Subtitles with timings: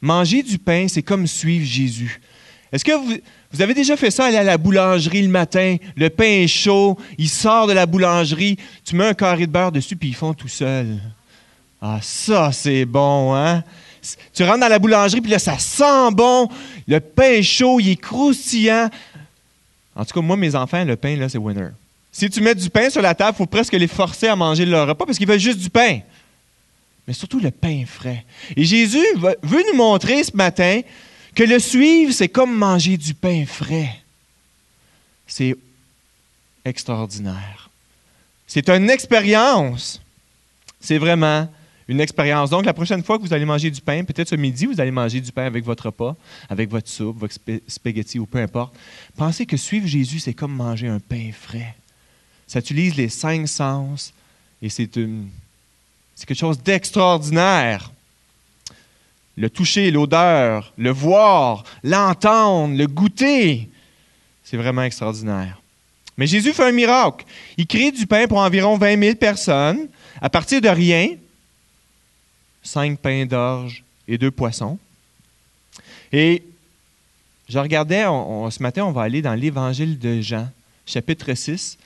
[0.00, 2.20] Manger du pain, c'est comme suivre Jésus.
[2.72, 6.24] Est-ce que vous, avez déjà fait ça, aller à la boulangerie le matin, le pain
[6.24, 10.10] est chaud, il sort de la boulangerie, tu mets un carré de beurre dessus, puis
[10.10, 10.98] ils font tout seul.
[11.82, 13.64] Ah, ça, c'est bon, hein?
[14.32, 16.48] Tu rentres dans la boulangerie, puis là, ça sent bon,
[16.86, 18.88] le pain est chaud, il est croustillant.
[19.94, 21.68] En tout cas, moi, mes enfants, le pain, là, c'est winner.
[22.12, 24.64] Si tu mets du pain sur la table, il faut presque les forcer à manger
[24.64, 26.00] leur repas parce qu'ils veulent juste du pain.
[27.10, 28.24] Mais surtout le pain frais.
[28.54, 30.80] Et Jésus veut nous montrer ce matin
[31.34, 33.96] que le suivre, c'est comme manger du pain frais.
[35.26, 35.56] C'est
[36.64, 37.68] extraordinaire.
[38.46, 40.00] C'est une expérience.
[40.78, 41.48] C'est vraiment
[41.88, 42.48] une expérience.
[42.48, 44.92] Donc, la prochaine fois que vous allez manger du pain, peut-être ce midi, vous allez
[44.92, 46.14] manger du pain avec votre repas,
[46.48, 47.34] avec votre soupe, votre
[47.66, 48.72] spaghetti ou peu importe.
[49.16, 51.74] Pensez que suivre Jésus, c'est comme manger un pain frais.
[52.46, 54.14] Ça utilise les cinq sens
[54.62, 55.28] et c'est une,
[56.20, 57.90] c'est quelque chose d'extraordinaire
[59.38, 63.70] le toucher, l'odeur, le voir, l'entendre, le goûter.
[64.44, 65.62] C'est vraiment extraordinaire.
[66.18, 67.24] Mais Jésus fait un miracle.
[67.56, 69.88] Il crée du pain pour environ 20 000 personnes
[70.20, 71.08] à partir de rien.
[72.62, 74.78] Cinq pains d'orge et deux poissons.
[76.12, 76.42] Et
[77.48, 80.50] je regardais, ce matin, on va aller dans l'Évangile de Jean,
[80.84, 81.78] chapitre 6.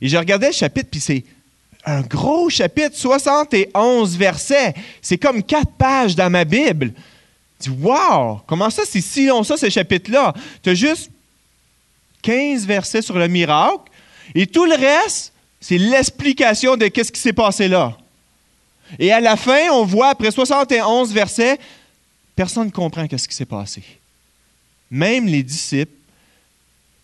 [0.00, 1.24] Et je regardais le chapitre, puis c'est
[1.90, 4.74] un gros chapitre, 71 versets.
[5.02, 6.92] C'est comme quatre pages dans ma Bible.
[7.60, 10.32] Tu dis, wow, comment ça, c'est si long ça, ce chapitre-là?
[10.62, 11.10] Tu as juste
[12.22, 13.90] 15 versets sur le miracle
[14.34, 17.96] et tout le reste, c'est l'explication de qu'est-ce qui s'est passé là.
[18.98, 21.58] Et à la fin, on voit, après 71 versets,
[22.34, 23.82] personne ne comprend qu'est-ce qui s'est passé.
[24.90, 25.92] Même les disciples,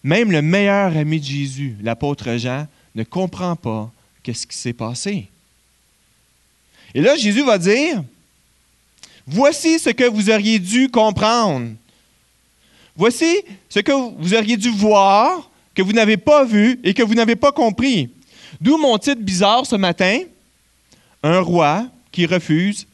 [0.02, 3.90] même le meilleur ami de Jésus, l'apôtre Jean, ne comprend pas
[4.26, 5.28] qu'est-ce qui s'est passé.
[6.92, 8.02] Et là, Jésus va dire,
[9.24, 11.70] voici ce que vous auriez dû comprendre.
[12.96, 17.14] Voici ce que vous auriez dû voir, que vous n'avez pas vu et que vous
[17.14, 18.10] n'avez pas compris.
[18.60, 20.22] D'où mon titre bizarre ce matin,
[21.22, 22.88] un roi qui refuse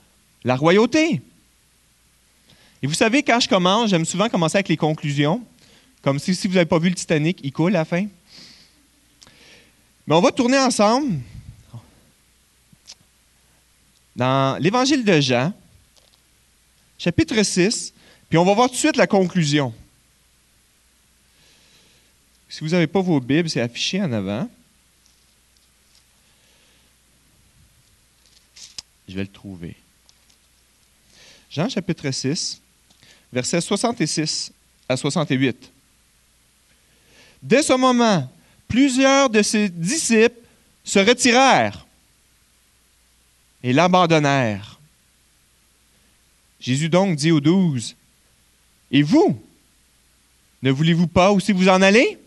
[0.45, 1.23] la royauté.
[2.83, 5.41] Et vous savez, quand je commence, j'aime souvent commencer avec les conclusions,
[6.03, 8.05] comme si, si vous n'avez pas vu le Titanic, il coule à la fin.
[10.07, 11.21] Mais on va tourner ensemble
[14.17, 15.53] dans l'Évangile de Jean,
[16.99, 17.93] chapitre 6,
[18.29, 19.73] puis on va voir tout de suite la conclusion.
[22.49, 24.49] Si vous n'avez pas vos Bibles, c'est affiché en avant.
[29.09, 29.77] Je vais le trouver.
[31.51, 32.61] Jean chapitre 6,
[33.33, 34.53] versets 66
[34.89, 35.71] à 68.
[37.43, 38.31] Dès ce moment,
[38.73, 40.41] plusieurs de ses disciples
[40.83, 41.87] se retirèrent
[43.63, 44.81] et l'abandonnèrent.
[46.59, 47.95] Jésus donc dit aux douze,
[48.91, 49.39] Et vous,
[50.63, 52.19] ne voulez-vous pas aussi vous en aller?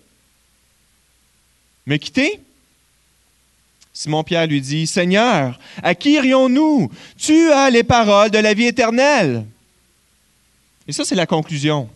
[1.87, 2.39] Me quitter
[3.91, 6.91] Simon-Pierre lui dit, Seigneur, à qui irions-nous?
[7.17, 9.47] Tu as les paroles de la vie éternelle.
[10.87, 11.89] Et ça, c'est la conclusion.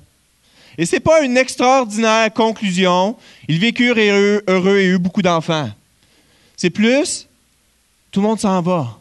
[0.80, 3.18] Et ce n'est pas une extraordinaire conclusion.
[3.50, 5.70] Ils vécurent heureux, et eurent beaucoup d'enfants.
[6.56, 7.28] C'est plus,
[8.12, 8.98] tout le monde s'en va.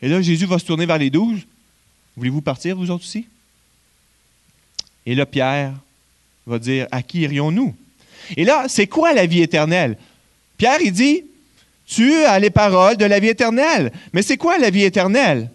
[0.00, 1.40] Et là, Jésus va se tourner vers les douze.
[2.16, 3.26] Voulez-vous partir, vous autres aussi?
[5.04, 5.74] Et là, Pierre
[6.46, 7.74] va dire, à qui irions-nous?
[8.38, 9.98] Et là, c'est quoi la vie éternelle?
[10.56, 11.22] Pierre, il dit,
[11.86, 13.92] tu as les paroles de la vie éternelle.
[14.14, 15.50] Mais c'est quoi la vie éternelle?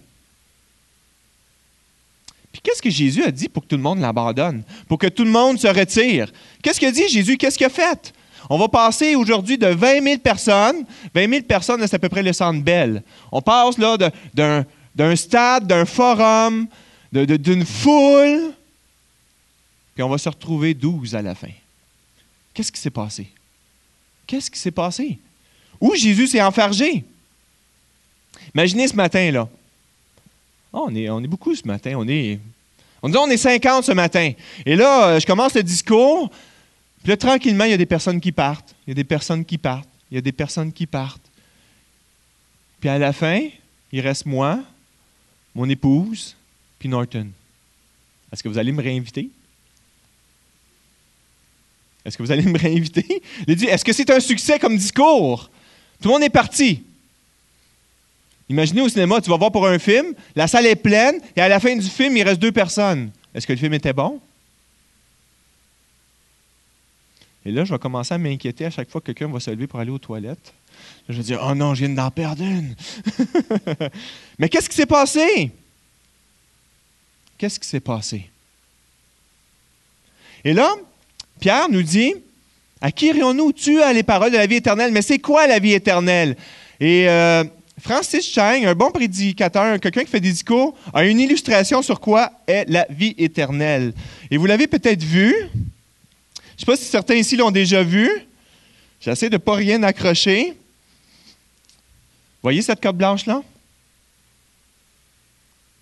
[2.54, 5.26] Puis qu'est-ce que Jésus a dit pour que tout le monde l'abandonne, pour que tout
[5.26, 6.32] le monde se retire?
[6.62, 7.36] Qu'est-ce a dit Jésus?
[7.36, 8.14] Qu'est-ce qu'il a fait?
[8.50, 10.86] On va passer aujourd'hui de 20 000 personnes.
[11.14, 13.04] 20 000 personnes, c'est à peu près le centre Bell.
[13.32, 13.98] On passe là
[14.96, 16.68] d'un stade, d'un forum,
[17.12, 18.54] d'une foule,
[19.94, 21.52] puis on va se retrouver 12 à la fin.
[22.54, 23.28] Qu'est-ce qui s'est passé?
[24.28, 25.18] Qu'est-ce qui s'est passé?
[25.80, 27.04] Où Jésus s'est enfargé?
[28.54, 29.50] Imaginez ce matin, là.
[30.74, 31.94] On, est, on est beaucoup ce matin.
[31.98, 32.40] On est,
[33.02, 34.32] on dit on est 50 ce matin.
[34.66, 36.30] Et là, euh, je commence le discours.
[37.04, 38.74] Puis là, tranquillement, il y a des personnes qui partent.
[38.88, 39.90] Il y a des personnes qui partent.
[40.10, 41.30] Il y a des personnes qui partent.
[42.80, 43.48] Puis à la fin,
[43.92, 44.60] il reste moi,
[45.54, 46.36] mon épouse,
[46.80, 47.28] puis Norton.
[48.32, 49.30] Est-ce que vous allez me réinviter?
[52.04, 53.22] Est-ce que vous allez me réinviter?
[53.48, 55.50] Il dit, est-ce que c'est un succès comme discours?
[56.02, 56.84] Tout le monde est parti.
[58.50, 61.48] Imaginez au cinéma, tu vas voir pour un film, la salle est pleine, et à
[61.48, 63.12] la fin du film, il reste deux personnes.
[63.34, 64.20] Est-ce que le film était bon?
[67.46, 69.68] Et là, je vais commencer à m'inquiéter à chaque fois que quelqu'un va se lever
[69.68, 70.54] pour aller aux toilettes.
[71.10, 72.76] Je vais dire, oh non, je viens d'en perdre une.
[74.40, 75.52] Mais qu'est-ce qui s'est passé?
[77.44, 78.30] qu'est-ce qui s'est passé?
[80.46, 80.74] Et là,
[81.42, 82.14] Pierre nous dit,
[82.80, 83.52] à qui irions-nous?
[83.52, 86.38] Tu as les paroles de la vie éternelle, mais c'est quoi la vie éternelle?
[86.80, 87.44] Et euh,
[87.84, 92.32] Francis Chang, un bon prédicateur, quelqu'un qui fait des discours, a une illustration sur quoi
[92.48, 93.94] est la vie éternelle.
[94.32, 95.34] Et vous l'avez peut-être vu.
[95.34, 98.10] Je ne sais pas si certains ici l'ont déjà vu.
[99.02, 100.54] J'essaie de ne pas rien accrocher.
[102.42, 103.44] Voyez cette corde blanche-là?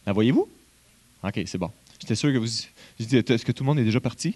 [0.07, 0.50] La voyez-vous?
[1.24, 1.69] OK, c'est bon.
[2.00, 2.48] J'étais sûr que vous.
[2.48, 4.36] Est-ce que tout le monde est déjà parti?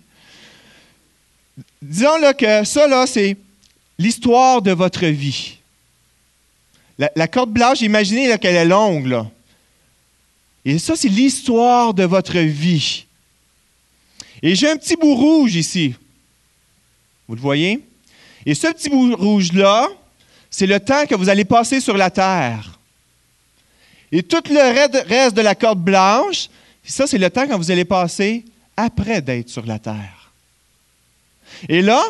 [1.82, 3.36] Disons là, que ça, c'est
[3.98, 5.58] l'histoire de votre vie.
[6.98, 9.26] La, corde blanche, imaginez qu'elle est longue.
[10.64, 13.06] Et ça, c'est l'histoire de votre vie.
[14.42, 15.96] Et j'ai un petit bout rouge ici.
[17.28, 17.84] Vous le voyez?
[18.46, 19.90] Et ce petit bout rouge-là,
[20.50, 22.80] c'est le temps que vous allez passer sur la terre.
[24.12, 26.50] Et tout le reste de la corde blanche,
[26.84, 28.46] ça, c'est le temps que vous allez passer
[28.78, 30.32] après d'être sur la terre.
[31.68, 32.02] Et là,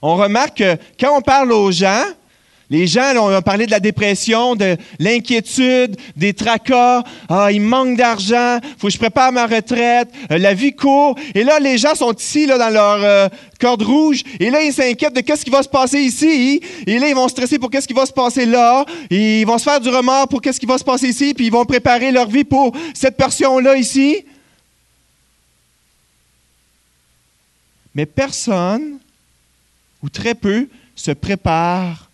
[0.00, 2.04] on remarque que quand on parle aux gens,
[2.72, 7.02] les gens, on a parlé de la dépression, de l'inquiétude, des tracas.
[7.28, 11.14] Ah, il manque d'argent, faut que je prépare ma retraite, euh, la vie court.
[11.34, 13.28] Et là, les gens sont ici, dans leur euh,
[13.60, 14.22] corde rouge.
[14.40, 16.62] Et là, ils s'inquiètent de qu'est-ce qui va se passer ici.
[16.86, 18.86] Et là, ils vont stresser pour qu'est-ce qui va se passer là.
[19.10, 21.34] ils vont se faire du remords pour qu'est-ce qui va se passer ici.
[21.34, 24.24] Puis ils vont préparer leur vie pour cette portion-là ici.
[27.94, 28.98] Mais personne,
[30.02, 32.08] ou très peu, se prépare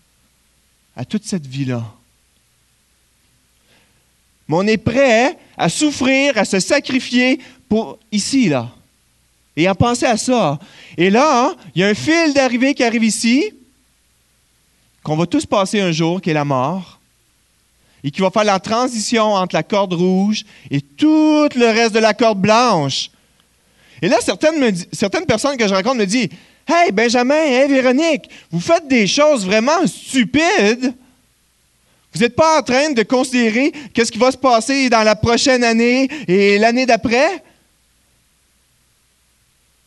[0.98, 1.84] à toute cette vie-là.
[4.48, 8.68] Mais on est prêt à souffrir, à se sacrifier pour ici, là.
[9.56, 10.58] Et à penser à ça.
[10.96, 13.52] Et là, il y a un fil d'arrivée qui arrive ici,
[15.04, 16.98] qu'on va tous passer un jour, qui est la mort,
[18.02, 22.00] et qui va faire la transition entre la corde rouge et tout le reste de
[22.00, 23.10] la corde blanche.
[24.02, 26.28] Et là, certaines, certaines personnes que je rencontre me disent
[26.70, 30.94] Hey, Benjamin, hey, Véronique, vous faites des choses vraiment stupides.
[32.12, 35.64] Vous n'êtes pas en train de considérer qu'est-ce qui va se passer dans la prochaine
[35.64, 37.42] année et l'année d'après?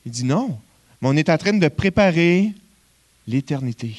[0.08, 0.58] Il dit non,
[1.00, 2.52] mais on est en train de préparer
[3.28, 3.96] l'éternité.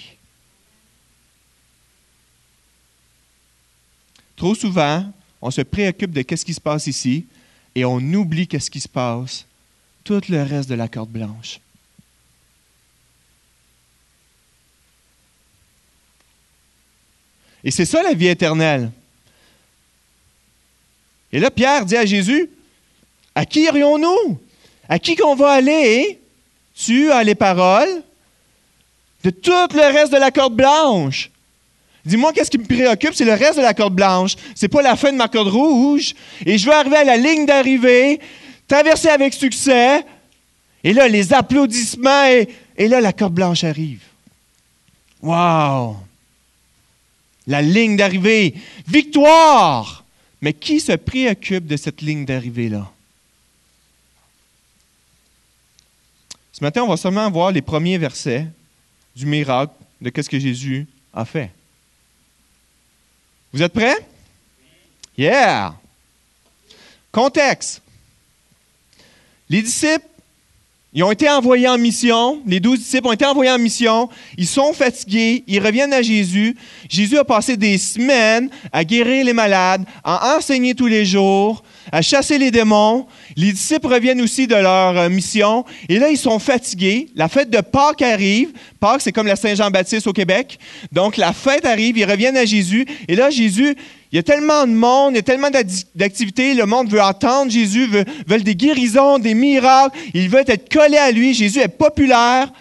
[4.34, 5.06] Trop souvent,
[5.40, 7.26] on se préoccupe de qu'est-ce qui se passe ici
[7.76, 9.46] et on oublie qu'est-ce qui se passe
[10.02, 11.60] tout le reste de la corde blanche.
[17.64, 18.90] Et c'est ça la vie éternelle.
[21.32, 22.50] Et là, Pierre dit à Jésus,
[23.34, 24.38] à qui irions-nous?
[24.88, 26.20] À qui qu'on va aller?
[26.74, 28.02] Tu as les paroles
[29.24, 31.30] de tout le reste de la corde blanche.
[32.04, 33.14] Dis-moi, qu'est-ce qui me préoccupe?
[33.14, 34.34] C'est le reste de la corde blanche.
[34.54, 36.14] C'est pas la fin de ma corde rouge.
[36.44, 38.20] Et je veux arriver à la ligne d'arrivée,
[38.66, 40.04] traverser avec succès.
[40.82, 44.02] Et là, les applaudissements, et, et là, la corde blanche arrive.
[45.22, 45.96] Wow!
[47.46, 48.54] La ligne d'arrivée.
[48.86, 50.04] Victoire!
[50.40, 52.90] Mais qui se préoccupe de cette ligne d'arrivée-là?
[56.52, 58.46] Ce matin, on va seulement voir les premiers versets
[59.14, 61.50] du miracle de ce que Jésus a fait.
[63.52, 64.06] Vous êtes prêts?
[65.16, 65.74] Yeah!
[67.10, 67.82] Contexte.
[69.48, 70.06] Les disciples
[70.94, 74.46] ils ont été envoyés en mission, les douze disciples ont été envoyés en mission, ils
[74.46, 76.54] sont fatigués, ils reviennent à Jésus.
[76.88, 82.02] Jésus a passé des semaines à guérir les malades, à enseigner tous les jours, à
[82.02, 83.06] chasser les démons.
[83.36, 87.08] Les disciples reviennent aussi de leur euh, mission et là, ils sont fatigués.
[87.14, 88.50] La fête de Pâques arrive.
[88.78, 90.58] Pâques, c'est comme la Saint-Jean-Baptiste au Québec.
[90.92, 93.76] Donc, la fête arrive, ils reviennent à Jésus et là, Jésus
[94.12, 95.48] il y a tellement de monde, il y a tellement
[95.94, 96.52] d'activités.
[96.52, 98.04] Le monde veut entendre Jésus, veut,
[98.40, 99.98] des guérisons, des miracles.
[100.12, 101.32] Il veut être collé à lui.
[101.32, 102.52] Jésus est populaire.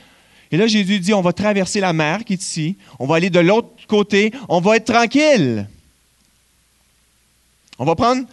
[0.49, 2.77] Et là, Jésus dit, on va traverser la mer qui est ici.
[2.99, 4.31] On va aller de l'autre côté.
[4.47, 5.67] On va être tranquille.
[7.77, 8.25] On va prendre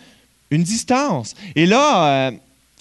[0.50, 1.34] une distance.
[1.54, 2.30] Et là, euh,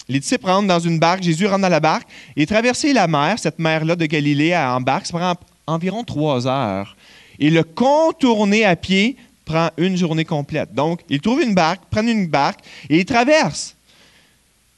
[0.08, 1.22] les disciples rentrent dans une barque.
[1.22, 2.08] Jésus rentre dans la barque.
[2.36, 5.34] Et traverser la mer, cette mer-là de Galilée en barque, ça prend
[5.66, 6.96] environ trois heures.
[7.38, 9.16] Et le contourner à pied,
[9.48, 10.72] prend une journée complète.
[10.74, 13.74] Donc, ils trouvent une barque, prennent une barque et ils traversent.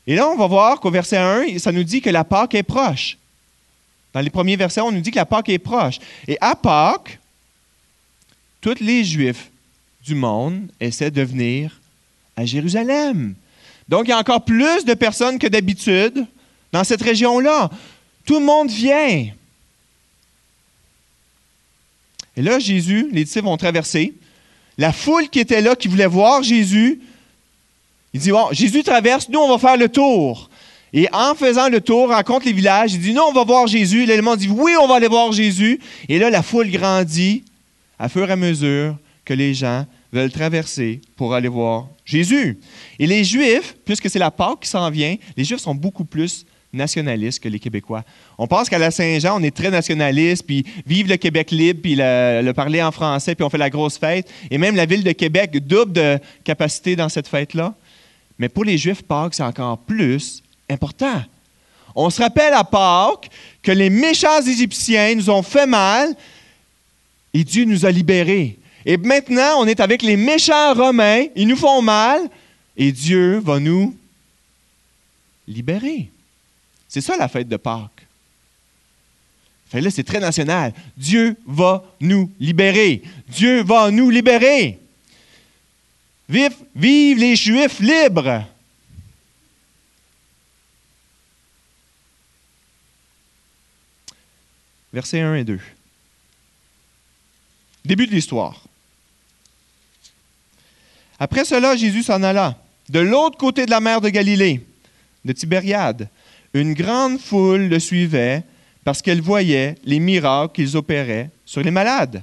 [0.06, 2.62] Et là, on va voir qu'au verset 1, ça nous dit que la Pâque est
[2.62, 3.18] proche.
[4.14, 5.98] Dans les premiers versets, on nous dit que la Pâque est proche.
[6.26, 7.18] Et à Pâque,
[8.60, 9.50] tous les Juifs
[10.04, 11.79] du monde essaient de venir
[12.40, 13.34] à Jérusalem.
[13.88, 16.26] Donc, il y a encore plus de personnes que d'habitude
[16.72, 17.70] dans cette région-là.
[18.24, 19.26] Tout le monde vient.
[22.36, 24.14] Et là, Jésus, les disciples vont traverser.
[24.78, 27.00] La foule qui était là, qui voulait voir Jésus,
[28.14, 30.48] Il dit, Jésus traverse, nous, on va faire le tour.
[30.92, 34.06] Et en faisant le tour, rencontre les villages, il dit, nous, on va voir Jésus.
[34.06, 35.78] L'élément dit, oui, on va aller voir Jésus.
[36.08, 37.44] Et là, la foule grandit
[37.98, 42.58] à fur et à mesure que les gens veulent traverser pour aller voir Jésus.
[42.98, 46.44] Et les Juifs, puisque c'est la Pâque qui s'en vient, les Juifs sont beaucoup plus
[46.72, 48.04] nationalistes que les Québécois.
[48.38, 51.94] On pense qu'à la Saint-Jean, on est très nationaliste, puis vive le Québec libre, puis
[51.96, 54.30] le, parler en français, puis on fait la grosse fête.
[54.50, 57.74] Et même la ville de Québec double de capacité dans cette fête-là.
[58.38, 61.22] Mais pour les Juifs, Pâques, c'est encore plus important.
[61.94, 63.28] On se rappelle à Pâques
[63.62, 66.14] que les méchants Égyptiens nous ont fait mal
[67.34, 68.58] et Dieu nous a libérés.
[68.86, 72.28] Et maintenant, on est avec les méchants Romains, ils nous font mal
[72.76, 73.96] et Dieu va nous
[75.46, 76.10] libérer.
[76.88, 78.06] C'est ça la fête de Pâques.
[79.68, 80.72] Fait là, c'est très national.
[80.96, 83.02] Dieu va nous libérer.
[83.28, 84.80] Dieu va nous libérer.
[86.28, 88.44] Vive, vive les Juifs libres.
[94.92, 95.60] Versets 1 et 2.
[97.84, 98.64] Début de l'histoire.
[101.20, 102.56] Après cela, Jésus s'en alla
[102.88, 104.66] de l'autre côté de la mer de Galilée,
[105.24, 106.08] de Tibériade
[106.54, 108.42] une grande foule le suivait
[108.84, 112.22] parce qu'elle voyait les miracles qu'ils opéraient sur les malades.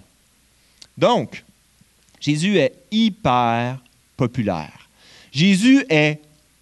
[0.97, 1.43] Donc,
[2.19, 3.77] Jésus est hyper
[4.15, 4.89] populaire.
[5.31, 6.19] Jésus est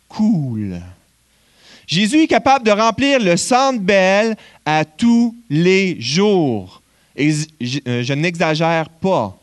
[0.09, 0.81] cool.
[1.87, 6.81] Jésus est capable de remplir le centre belle à tous les jours.
[7.17, 9.37] Euh, je n'exagère pas.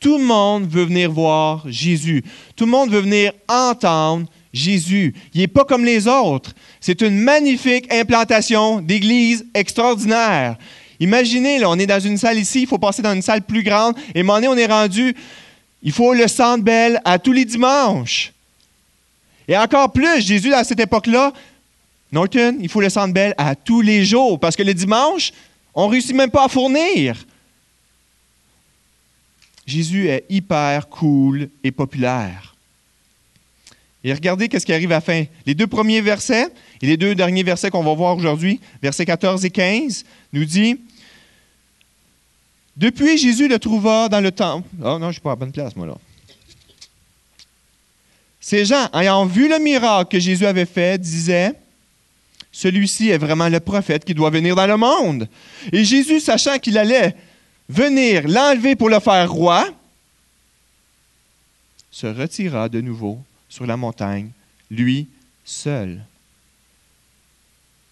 [0.00, 2.24] Tout le monde veut venir voir Jésus.
[2.54, 5.14] Tout le monde veut venir entendre Jésus.
[5.34, 6.54] Il n'est pas comme les autres.
[6.80, 10.56] C'est une magnifique implantation d'église extraordinaire.
[11.00, 13.94] Imaginez, on est dans une salle ici, il faut passer dans une salle plus grande,
[14.14, 15.14] et donné, on est rendu,
[15.82, 18.32] il faut le centre belle à tous les dimanches.
[19.46, 21.32] Et encore plus, Jésus, à cette époque-là,
[22.10, 25.32] Norton, il faut le centre belle à tous les jours, parce que le dimanche,
[25.72, 27.14] on ne réussit même pas à fournir.
[29.68, 32.56] Jésus est hyper cool et populaire.
[34.02, 35.24] Et regardez ce qui arrive à la fin.
[35.44, 36.48] Les deux premiers versets
[36.80, 40.80] et les deux derniers versets qu'on va voir aujourd'hui, versets 14 et 15, nous dit
[42.78, 44.66] Depuis Jésus le trouva dans le temple.
[44.80, 45.98] Oh non, je ne suis pas à bonne place, moi là.
[48.40, 51.52] Ces gens, ayant vu le miracle que Jésus avait fait, disaient
[52.50, 55.28] Celui-ci est vraiment le prophète qui doit venir dans le monde.
[55.72, 57.14] Et Jésus, sachant qu'il allait
[57.68, 59.68] venir l'enlever pour le faire roi,
[61.90, 64.30] se retira de nouveau sur la montagne,
[64.70, 65.08] lui
[65.44, 66.04] seul.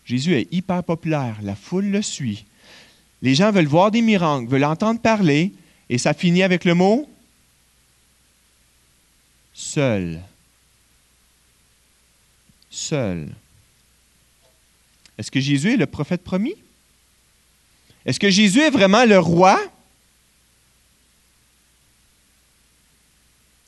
[0.05, 2.45] Jésus est hyper populaire, la foule le suit.
[3.23, 5.53] Les gens veulent voir des miracles, veulent entendre parler,
[5.89, 7.09] et ça finit avec le mot
[9.53, 10.21] seul.
[12.71, 13.35] Seul.
[15.17, 16.55] Est-ce que Jésus est le prophète promis?
[18.07, 19.61] Est-ce que Jésus est vraiment le roi?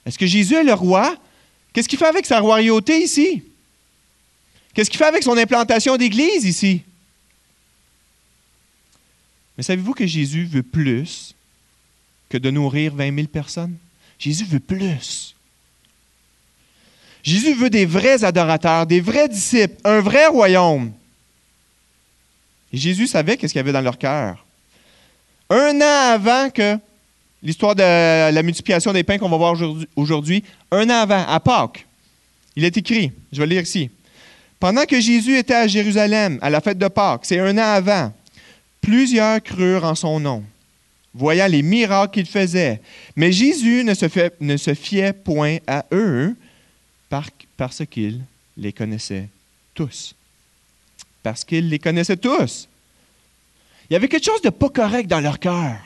[0.07, 1.16] Est-ce que Jésus est le roi?
[1.73, 3.42] Qu'est-ce qu'il fait avec sa royauté ici?
[4.73, 6.83] Qu'est-ce qu'il fait avec son implantation d'église ici?
[9.57, 11.35] Mais savez-vous que Jésus veut plus
[12.28, 13.76] que de nourrir 20 000 personnes?
[14.21, 15.35] Jésus veut plus.
[17.25, 20.92] Jésus veut des vrais adorateurs, des vrais disciples, un vrai royaume.
[22.72, 24.44] Jésus savait qu'est-ce qu'il y avait dans leur cœur.
[25.50, 26.78] Un an avant que
[27.42, 29.56] l'histoire de la multiplication des pains qu'on va voir
[29.96, 31.87] aujourd'hui, un an avant, à Pâques.
[32.56, 33.90] Il est écrit, je vais le lire ici.
[34.60, 38.12] Pendant que Jésus était à Jérusalem, à la fête de Pâques, c'est un an avant,
[38.80, 40.42] plusieurs crurent en son nom,
[41.14, 42.80] voyant les miracles qu'il faisait.
[43.14, 43.94] Mais Jésus ne
[44.56, 46.37] se fiait point à eux
[47.56, 48.20] parce qu'il
[48.56, 49.28] les connaissait
[49.75, 50.14] tous.
[51.28, 52.66] Parce qu'il les connaissait tous.
[53.90, 55.76] Il y avait quelque chose de pas correct dans leur cœur.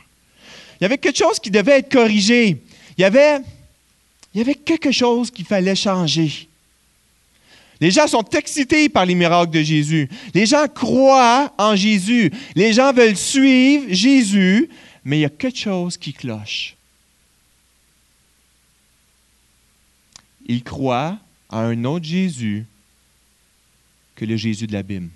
[0.78, 2.62] Il y avait quelque chose qui devait être corrigé.
[2.96, 3.40] Il y avait,
[4.32, 6.48] il y avait quelque chose qu'il fallait changer.
[7.80, 10.08] Les gens sont excités par les miracles de Jésus.
[10.32, 12.30] Les gens croient en Jésus.
[12.54, 14.70] Les gens veulent suivre Jésus,
[15.04, 16.76] mais il y a quelque chose qui cloche.
[20.46, 21.18] Ils croient
[21.50, 22.64] à un autre Jésus
[24.14, 25.10] que le Jésus de la Bible.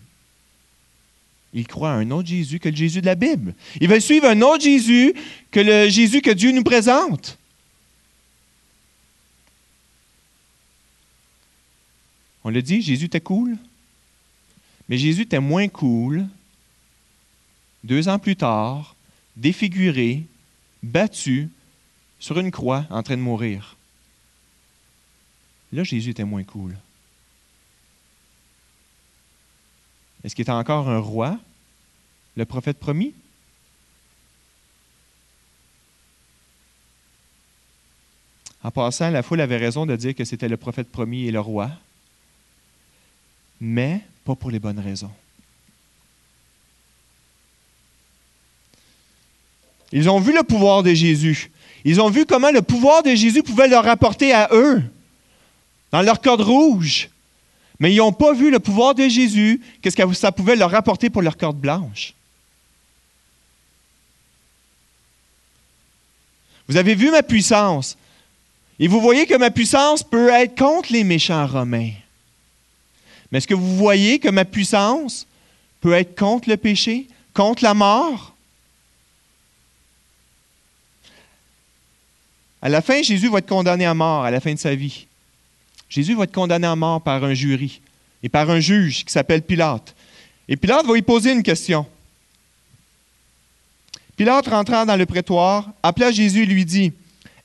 [1.57, 3.55] Ils croient à un autre Jésus que le Jésus de la Bible.
[3.81, 5.15] Ils veulent suivre un autre Jésus
[5.51, 7.39] que le Jésus que Dieu nous présente.
[12.45, 13.57] On le dit, Jésus était cool.
[14.91, 16.27] Mais Jésus était moins cool
[17.83, 18.95] deux ans plus tard,
[19.35, 20.25] défiguré,
[20.83, 21.49] battu
[22.19, 23.77] sur une croix en train de mourir.
[25.73, 26.77] Là, Jésus était moins cool.
[30.23, 31.39] Est-ce qu'il était encore un roi,
[32.37, 33.15] le prophète promis?
[38.63, 41.41] En passant, la foule avait raison de dire que c'était le prophète promis et le
[41.41, 41.71] roi,
[43.61, 45.13] mais pas pour les bonnes raisons.
[49.93, 51.51] Ils ont vu le pouvoir de Jésus.
[51.85, 54.83] Ils ont vu comment le pouvoir de Jésus pouvait leur apporter à eux,
[55.93, 57.09] dans leur corde rouge.
[57.79, 61.09] Mais ils n'ont pas vu le pouvoir de Jésus, qu'est-ce que ça pouvait leur apporter
[61.09, 62.15] pour leur corde blanche.
[66.69, 67.97] Vous avez vu ma puissance.
[68.79, 71.93] Et vous voyez que ma puissance peut être contre les méchants romains.
[73.31, 75.27] Mais est-ce que vous voyez que ma puissance
[75.81, 78.35] peut être contre le péché, contre la mort?
[82.61, 85.07] À la fin, Jésus va être condamné à mort à la fin de sa vie.
[85.89, 87.81] Jésus va être condamné à mort par un jury
[88.23, 89.95] et par un juge qui s'appelle Pilate.
[90.49, 91.87] Et Pilate va lui poser une question.
[94.17, 96.93] Pilate rentrant dans le prétoire, appela Jésus et lui dit,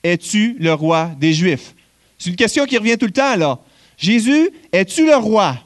[0.04, 1.76] Es-tu le roi des Juifs?
[2.18, 3.60] C'est une question qui revient tout le temps, là.
[3.98, 5.58] Jésus, es-tu le roi?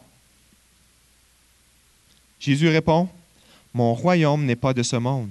[2.40, 3.08] Jésus répond,
[3.74, 5.30] Mon royaume n'est pas de ce monde,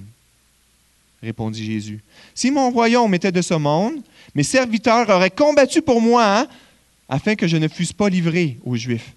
[1.21, 2.01] répondit Jésus.
[2.33, 4.01] Si mon royaume était de ce monde,
[4.33, 6.47] mes serviteurs auraient combattu pour moi hein,
[7.09, 9.13] afin que je ne fusse pas livré aux Juifs.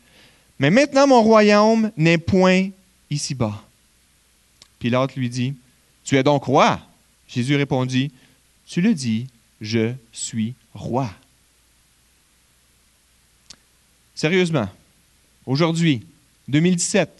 [0.58, 2.68] Mais maintenant mon royaume n'est point
[3.10, 3.62] ici-bas.
[4.78, 5.54] Pilate lui dit,
[6.08, 6.80] Tu es donc roi?
[7.28, 8.10] Jésus répondit,
[8.66, 9.26] Tu le dis,
[9.60, 11.10] je suis roi.
[14.14, 14.70] Sérieusement,
[15.44, 16.06] aujourd'hui,
[16.48, 17.10] 2017,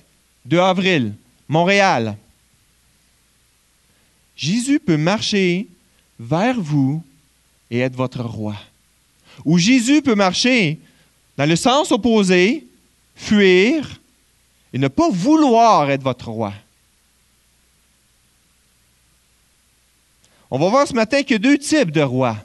[0.47, 1.13] 2 avril,
[1.49, 2.17] Montréal,
[4.35, 5.69] Jésus peut marcher
[6.19, 7.05] vers vous
[7.71, 8.57] et être votre roi.
[9.45, 10.79] Ou Jésus peut marcher
[11.37, 12.67] dans le sens opposé,
[13.15, 14.01] fuir
[14.73, 16.55] et ne pas vouloir être votre roi.
[20.51, 22.37] On va voir ce matin qu'il y a deux types de rois.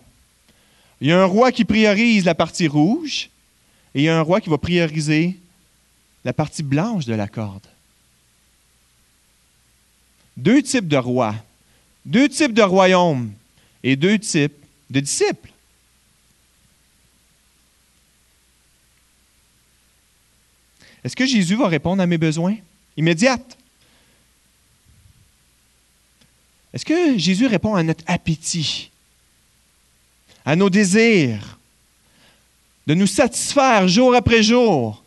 [1.00, 3.30] Il y a un roi qui priorise la partie rouge
[3.96, 5.38] et il y a un roi qui va prioriser
[6.26, 7.68] la partie blanche de la corde.
[10.36, 11.36] Deux types de rois,
[12.06, 13.32] deux types de royaumes
[13.84, 14.56] et deux types
[14.90, 15.52] de disciples.
[21.04, 22.56] Est-ce que Jésus va répondre à mes besoins
[22.96, 23.58] immédiates?
[26.74, 28.90] Est-ce que Jésus répond à notre appétit,
[30.44, 31.60] à nos désirs,
[32.88, 35.04] de nous satisfaire jour après jour?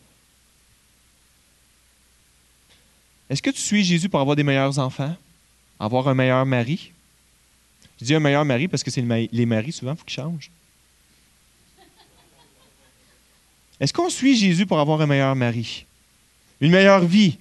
[3.29, 5.17] Est-ce que tu suis Jésus pour avoir des meilleurs enfants,
[5.81, 6.93] avoir un meilleur mari?
[8.01, 9.03] Je dis un meilleur mari parce que c'est
[9.33, 10.51] les maris, souvent, il faut qu'ils changent.
[13.81, 15.85] Est-ce qu'on suit Jésus pour avoir un meilleur mari,
[16.61, 17.39] une meilleure vie,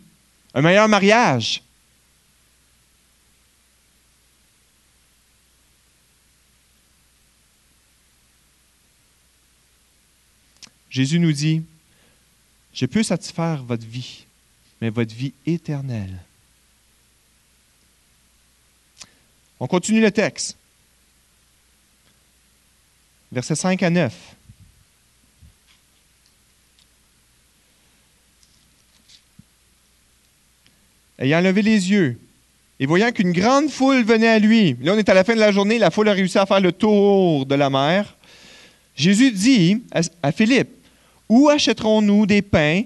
[0.54, 1.62] un meilleur mariage?
[10.96, 11.62] Jésus nous dit,
[12.74, 14.24] je peux satisfaire votre vie,
[14.80, 16.22] mais votre vie éternelle.
[19.60, 20.56] On continue le texte.
[23.30, 24.36] Versets 5 à 9.
[31.20, 32.18] Ayant levé les yeux
[32.80, 35.42] et voyant qu'une grande foule venait à lui, là on est à la fin de
[35.42, 38.16] la journée, la foule a réussi à faire le tour de la mer,
[38.96, 39.84] Jésus dit
[40.24, 40.75] à Philippe,
[41.30, 42.84] où achèterons-nous des pains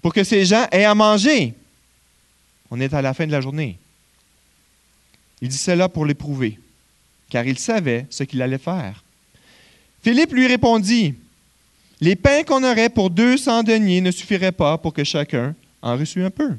[0.00, 1.54] pour que ces gens aient à manger?
[2.70, 3.78] On est à la fin de la journée.
[5.40, 6.58] Il dit cela pour l'éprouver,
[7.28, 9.02] car il savait ce qu'il allait faire.
[10.02, 11.14] Philippe lui répondit,
[12.00, 15.96] Les pains qu'on aurait pour deux cents deniers ne suffiraient pas pour que chacun en
[15.96, 16.52] reçût un peu.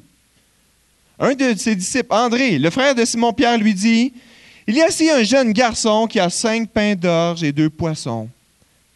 [1.19, 4.13] Un de ses disciples, André, le frère de Simon-Pierre, lui dit,
[4.67, 8.29] Il y a ici un jeune garçon qui a cinq pains d'orge et deux poissons.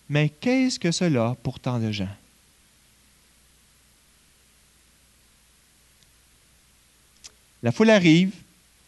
[0.10, 2.08] Mais qu'est-ce que cela pour tant de gens?
[7.64, 8.32] La foule arrive,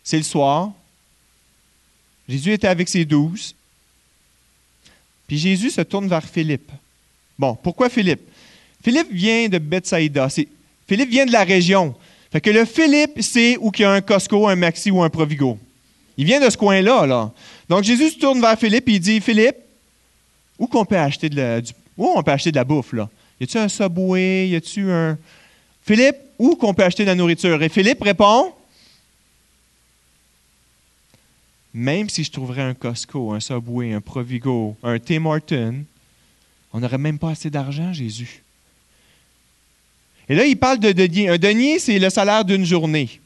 [0.03, 0.71] c'est le soir.
[2.27, 3.55] Jésus était avec ses douze.
[5.27, 6.71] Puis Jésus se tourne vers Philippe.
[7.37, 8.21] Bon, pourquoi Philippe?
[8.83, 10.27] Philippe vient de Bethsaïda.
[10.87, 11.95] Philippe vient de la région.
[12.31, 15.09] Fait que le Philippe, c'est où qu'il y a un Costco, un Maxi ou un
[15.09, 15.57] Provigo.
[16.17, 17.05] Il vient de ce coin-là.
[17.05, 17.31] Là.
[17.67, 19.57] Donc Jésus se tourne vers Philippe et il dit Philippe,
[20.59, 21.61] où qu'on peut acheter de la,
[21.97, 23.09] où on peut acheter de la bouffe, là?
[23.39, 24.49] Y a-tu un Subway?
[24.49, 25.17] Y a-tu un.
[25.81, 27.63] Philippe, où qu'on peut acheter de la nourriture?
[27.63, 28.53] Et Philippe répond
[31.73, 35.83] Même si je trouverais un Costco, un Subway, un Provigo, un Tim Horton,
[36.73, 38.43] On n'aurait même pas assez d'argent, Jésus.
[40.27, 41.29] Et là, il parle de denier.
[41.29, 43.19] Un denier, c'est le salaire d'une journée.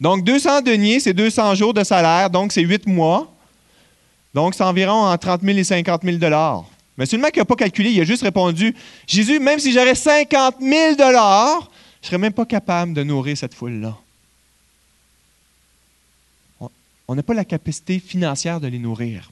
[0.00, 3.33] Donc, 200 deniers, c'est 200 jours de salaire, donc c'est 8 mois.
[4.34, 6.18] Donc, c'est environ entre 30 000 et 50 000
[6.98, 8.74] Mais c'est le qui n'a pas calculé, il a juste répondu
[9.06, 10.94] Jésus, même si j'aurais 50 000
[12.04, 13.96] je ne serais même pas capable de nourrir cette foule-là.
[17.06, 19.30] On n'a pas la capacité financière de les nourrir.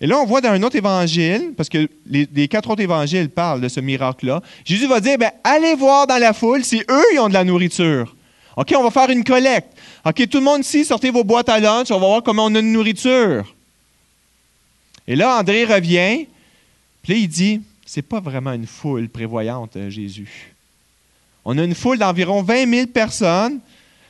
[0.00, 3.60] Et là, on voit dans un autre évangile, parce que les, quatre autres évangiles parlent
[3.60, 7.20] de ce miracle-là, Jésus va dire, ben, allez voir dans la foule si eux, ils
[7.20, 8.15] ont de la nourriture.
[8.56, 9.68] OK, on va faire une collecte.
[10.04, 12.54] OK, tout le monde ici, sortez vos boîtes à lunch, on va voir comment on
[12.54, 13.54] a de nourriture.
[15.06, 16.26] Et là, André revient,
[17.02, 20.54] puis il dit, c'est pas vraiment une foule prévoyante, euh, Jésus.
[21.44, 23.60] On a une foule d'environ 20 000 personnes,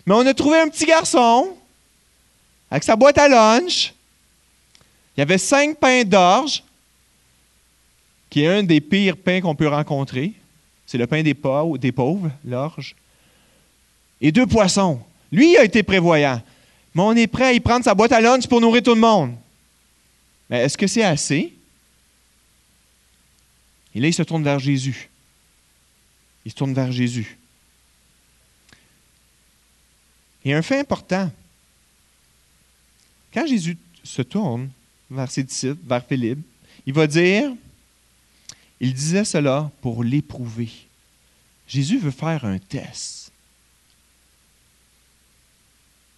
[0.06, 1.48] mais on a trouvé un petit garçon
[2.70, 3.92] avec sa boîte à lunch,
[5.16, 6.62] il y avait cinq pains d'orge,
[8.28, 10.32] qui est un des pires pains qu'on peut rencontrer.
[10.86, 12.94] C'est le pain des pauvres l'orge.
[14.20, 15.00] Et deux poissons.
[15.30, 16.42] Lui, a été prévoyant.
[16.94, 19.00] Mais on est prêt à y prendre sa boîte à lunch pour nourrir tout le
[19.00, 19.34] monde.
[20.48, 21.52] Mais est-ce que c'est assez?
[23.94, 25.10] Et là, il se tourne vers Jésus.
[26.44, 27.36] Il se tourne vers Jésus.
[30.44, 31.30] Et un fait important.
[33.34, 34.70] Quand Jésus se tourne,
[35.10, 36.44] vers ses disciples, vers Philippe.
[36.86, 37.52] Il va dire,
[38.80, 40.70] il disait cela pour l'éprouver.
[41.66, 43.25] Jésus veut faire un test.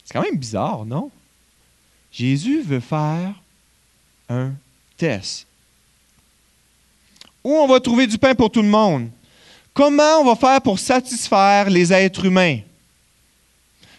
[0.08, 1.10] C'est quand même bizarre, non?
[2.10, 3.34] Jésus veut faire
[4.30, 4.52] un
[4.96, 5.46] test.
[7.44, 9.10] Où on va trouver du pain pour tout le monde?
[9.74, 12.60] Comment on va faire pour satisfaire les êtres humains?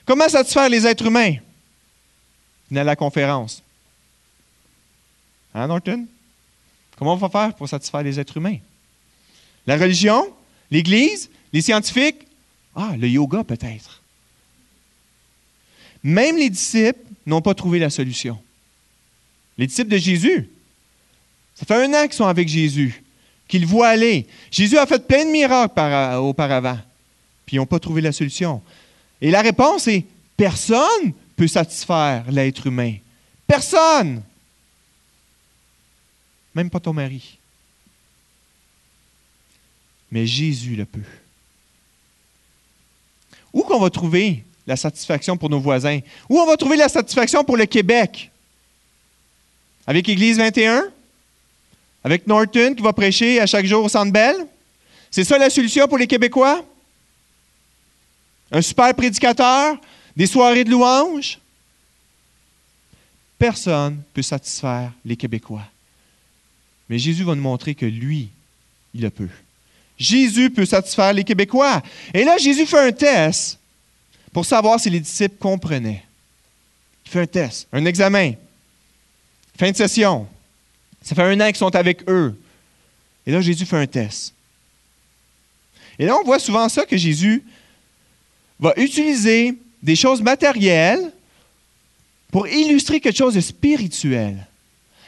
[0.04, 1.36] Comment satisfaire les êtres humains?
[2.72, 3.62] Venez à la conférence.
[5.54, 6.08] Hein, Norton?
[6.98, 8.58] Comment on va faire pour satisfaire les êtres humains?
[9.68, 10.34] La religion?
[10.72, 11.30] L'Église?
[11.54, 12.26] Les scientifiques?
[12.76, 13.99] Ah, le yoga peut-être.
[16.04, 18.40] Même les disciples n'ont pas trouvé la solution.
[19.58, 20.50] Les disciples de Jésus,
[21.56, 23.04] ça fait un an qu'ils sont avec Jésus,
[23.48, 24.26] qu'ils voient aller.
[24.50, 26.80] Jésus a fait plein de miracles auparavant,
[27.46, 28.62] puis ils n'ont pas trouvé la solution.
[29.22, 30.06] Et la réponse est,
[30.38, 32.96] personne peut satisfaire l'être humain.
[33.46, 34.24] Personne.
[36.56, 37.38] Même pas ton mari.
[40.12, 41.00] Mais Jésus le peut.
[43.52, 46.00] Où qu'on va trouver la satisfaction pour nos voisins?
[46.30, 48.30] Où on va trouver la satisfaction pour le Québec?
[49.88, 50.84] Avec Église 21?
[52.04, 54.36] Avec Norton qui va prêcher à chaque jour au Centre Bell?
[55.10, 56.64] C'est ça la solution pour les Québécois?
[58.52, 59.76] Un super prédicateur?
[60.16, 61.40] Des soirées de louanges?
[63.40, 65.66] Personne ne peut satisfaire les Québécois.
[66.90, 68.30] Mais Jésus va nous montrer que lui,
[68.94, 69.30] il le peut.
[69.98, 71.82] Jésus peut satisfaire les Québécois.
[72.14, 73.59] Et là, Jésus fait un test
[74.40, 76.02] pour savoir si les disciples comprenaient.
[77.06, 78.36] Il fait un test, un examen.
[79.58, 80.30] Fin de session.
[81.02, 82.40] Ça fait un an qu'ils sont avec eux.
[83.28, 84.34] Et là, Jésus fait un test.
[86.00, 87.44] Et là, on voit souvent ça que Jésus
[88.62, 91.12] va utiliser des choses matérielles
[92.32, 94.38] pour illustrer quelque chose de spirituel.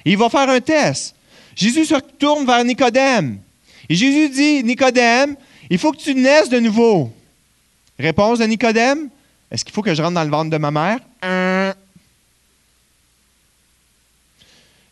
[0.03, 1.15] il va faire un test.
[1.55, 3.39] Jésus se tourne vers Nicodème.
[3.87, 5.37] Et Jésus dit, Nicodème,
[5.69, 7.13] il faut que tu naisses de nouveau.
[8.01, 9.09] Réponse de Nicodème,
[9.51, 10.99] est-ce qu'il faut que je rentre dans le ventre de ma mère?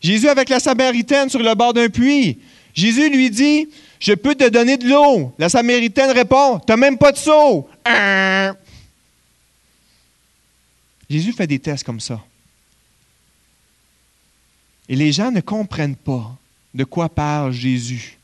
[0.01, 2.39] Jésus avec la Samaritaine sur le bord d'un puits.
[2.73, 3.69] Jésus lui dit,
[3.99, 5.33] je peux te donner de l'eau.
[5.37, 7.69] La Samaritaine répond, tu n'as même pas de seau.
[11.09, 12.21] Jésus fait des tests comme ça.
[14.87, 16.35] Et les gens ne comprennent pas
[16.73, 18.17] de quoi parle Jésus.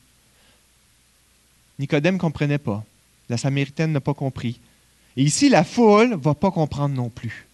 [1.78, 2.84] Nicodème ne comprenait pas.
[3.28, 4.58] La Samaritaine n'a pas compris.
[5.16, 7.46] Et ici, la foule ne va pas comprendre non plus.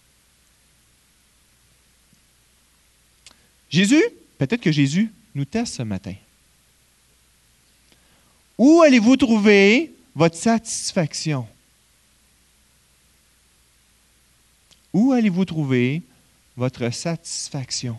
[3.69, 4.03] Jésus,
[4.37, 6.13] peut-être que Jésus nous teste ce matin.
[8.57, 11.47] Où allez-vous trouver votre satisfaction?
[14.93, 16.03] Où allez-vous trouver
[16.55, 17.97] votre satisfaction?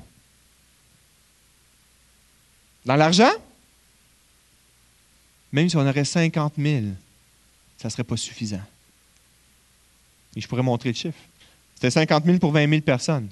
[2.84, 3.32] Dans l'argent?
[5.50, 6.84] Même si on aurait 50 000,
[7.78, 8.62] ça ne serait pas suffisant.
[10.36, 11.18] Et je pourrais montrer le chiffre.
[11.74, 13.28] C'était 50 000 pour 20 000 personnes.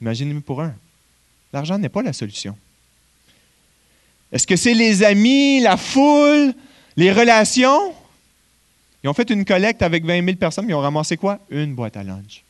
[0.00, 0.74] Imaginez-moi pour un.
[1.52, 2.56] L'argent n'est pas la solution.
[4.32, 6.54] Est-ce que c'est les amis, la foule,
[6.96, 7.94] les relations?
[9.02, 11.38] Ils ont fait une collecte avec 20 000 personnes, mais ils ont ramassé quoi?
[11.50, 12.42] Une boîte à lunch.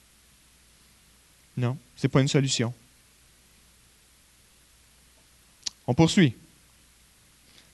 [1.56, 2.72] Non, ce n'est pas une solution.
[5.86, 6.34] On poursuit.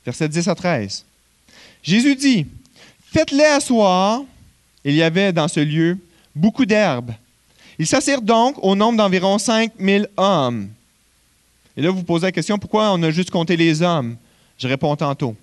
[0.04, 1.04] Verset 10 à 13.
[1.82, 2.46] Jésus dit,
[3.12, 4.22] Faites-les asseoir.
[4.84, 5.98] Il y avait dans ce lieu
[6.34, 7.12] beaucoup d'herbes.
[7.78, 10.68] Ils s'assirent donc au nombre d'environ 5000 hommes.
[11.76, 14.16] Et là, vous posez la question, pourquoi on a juste compté les hommes?
[14.58, 15.34] Je réponds tantôt.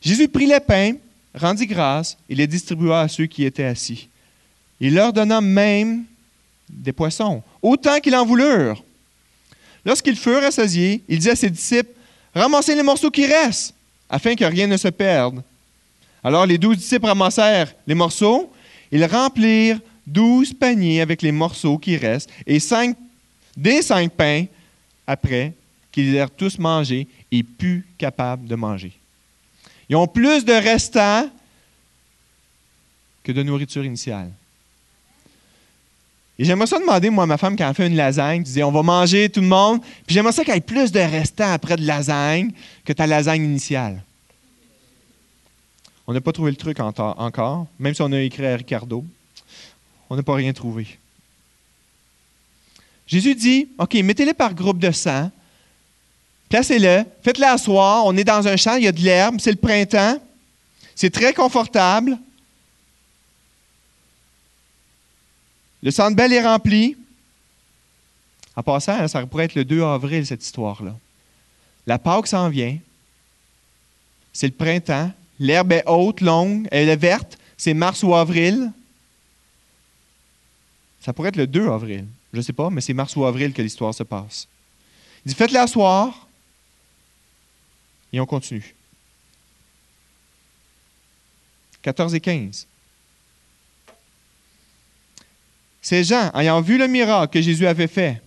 [0.00, 0.94] Jésus prit les pains,
[1.34, 4.08] rendit grâce et les distribua à ceux qui étaient assis.
[4.80, 6.04] Il leur donna même
[6.68, 8.82] des poissons, autant qu'ils en voulurent.
[9.84, 11.90] Lorsqu'ils furent assasiés, il dit à ses disciples,
[12.34, 13.74] Ramassez les morceaux qui restent,
[14.08, 15.42] afin que rien ne se perde.
[16.22, 18.52] Alors les douze disciples ramassèrent les morceaux,
[18.92, 22.96] ils remplirent douze paniers avec les morceaux qui restent, et cinq,
[23.56, 24.44] des cinq pains
[25.06, 25.52] après
[25.92, 28.92] qu'ils eurent tous mangé et plus capables de manger.
[29.88, 31.28] Ils ont plus de restants
[33.22, 34.30] que de nourriture initiale.
[36.38, 38.72] Et j'aimerais ça demander, moi, ma femme, quand elle fait une lasagne, tu disais, on
[38.72, 41.84] va manger tout le monde, puis j'aimerais ça qu'il ait plus de restants après de
[41.84, 42.50] lasagne
[42.84, 44.02] que ta lasagne initiale.
[46.06, 49.04] On n'a pas trouvé le truc encore, même si on a écrit à Ricardo.
[50.08, 50.98] On n'a pas rien trouvé.
[53.06, 55.30] Jésus dit, OK, mettez-les par groupe de 100,
[56.48, 59.56] placez-le, faites-le asseoir, on est dans un champ, il y a de l'herbe, c'est le
[59.56, 60.20] printemps,
[60.94, 62.18] c'est très confortable.
[65.82, 66.96] Le centre belle est rempli.
[68.54, 70.94] En passant, ça pourrait être le 2 avril, cette histoire-là.
[71.86, 72.76] La Pâque s'en vient.
[74.32, 75.10] C'est le printemps.
[75.40, 77.38] L'herbe est haute, longue, elle est verte.
[77.56, 78.70] C'est mars ou avril.
[81.00, 82.04] Ça pourrait être le 2 avril.
[82.32, 84.46] Je ne sais pas, mais c'est mars ou avril que l'histoire se passe.
[85.24, 86.28] Il dit Faites-le asseoir.
[88.12, 88.74] Et on continue.
[91.82, 92.66] 14 et 15.
[95.80, 98.20] Ces gens, ayant vu le miracle que Jésus avait fait,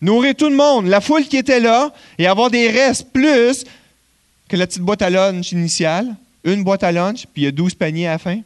[0.00, 3.64] nourrir tout le monde, la foule qui était là, et avoir des restes plus
[4.48, 7.52] que la petite boîte à lunch initiale, une boîte à lunch, puis il y a
[7.52, 8.40] 12 paniers à la fin.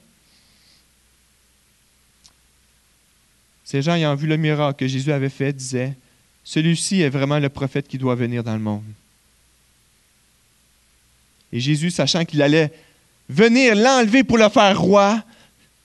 [3.65, 5.95] Ces gens ayant vu le miracle que Jésus avait fait disaient,
[6.45, 8.85] celui-ci est vraiment le prophète qui doit venir dans le monde.
[11.53, 12.73] Et Jésus, sachant qu'il allait
[13.29, 15.23] venir l'enlever pour le faire roi,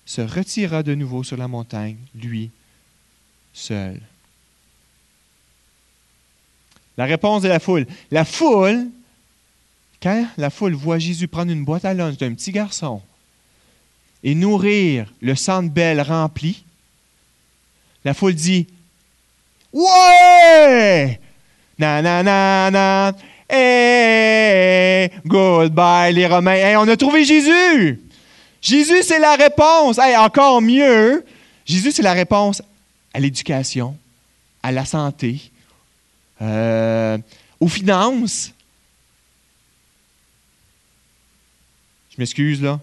[0.06, 2.52] se retira de nouveau sur la montagne, lui
[3.54, 4.00] seul.
[6.98, 7.88] La réponse de la foule.
[8.12, 8.88] La foule,
[10.04, 13.02] quand la foule voit Jésus prendre une boîte à lunch d'un petit garçon
[14.22, 16.66] et nourrir le centre belle rempli,
[18.04, 18.68] la foule dit
[19.72, 21.20] Ouais!
[21.80, 23.14] Na na na na!
[23.50, 25.10] Hey!
[25.26, 26.78] Goodbye les Romains!
[26.80, 28.02] On a trouvé Jésus!
[28.62, 29.98] Jésus, c'est la réponse!
[30.00, 31.26] Hey, encore mieux!
[31.66, 32.62] Jésus, c'est la réponse
[33.14, 33.96] à l'éducation,
[34.62, 35.50] à la santé,
[36.42, 37.18] euh,
[37.62, 38.52] aux finances.
[42.16, 42.80] Je m'excuse là.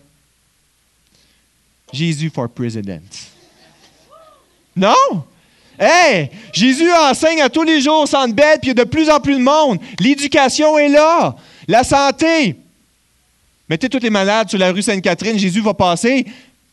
[1.93, 3.01] Jésus for president.
[4.77, 5.25] Non?
[5.79, 6.31] Hey!
[6.53, 9.09] Jésus enseigne à tous les jours au centre bête, puis il y a de plus
[9.09, 9.79] en plus de monde.
[9.99, 11.35] L'éducation est là.
[11.67, 12.57] La santé.
[13.69, 16.27] Mettez tous les malades sur la rue Sainte-Catherine, Jésus va passer.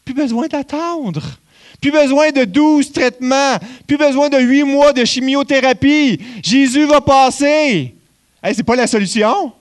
[0.03, 1.21] Plus besoin d'attendre.
[1.79, 3.57] Plus besoin de 12 traitements.
[3.85, 6.19] Plus besoin de 8 mois de chimiothérapie.
[6.43, 7.93] Jésus va passer.
[8.43, 9.53] Hey, c'est pas la solution?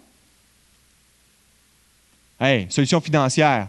[2.38, 3.68] Hey, solution financière.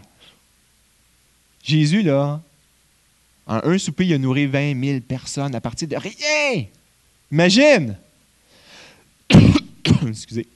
[1.62, 2.40] Jésus, là,
[3.46, 6.64] en un souper, il a nourri 20 000 personnes à partir de rien.
[7.32, 7.96] Imagine!
[10.06, 10.46] Excusez.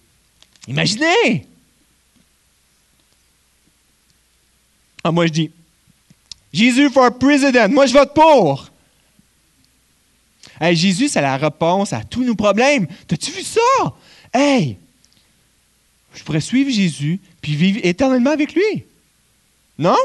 [0.68, 1.46] Imaginez!
[5.04, 5.50] Ah, moi, je dis,
[6.52, 7.68] Jésus for president.
[7.70, 8.70] Moi, je vote pour.
[10.60, 12.86] Hey, Jésus, c'est la réponse à tous nos problèmes.
[13.08, 13.60] T'as-tu vu ça?
[14.32, 14.76] Hey,
[16.14, 18.84] je pourrais suivre Jésus puis vivre éternellement avec lui.
[19.78, 19.98] Non?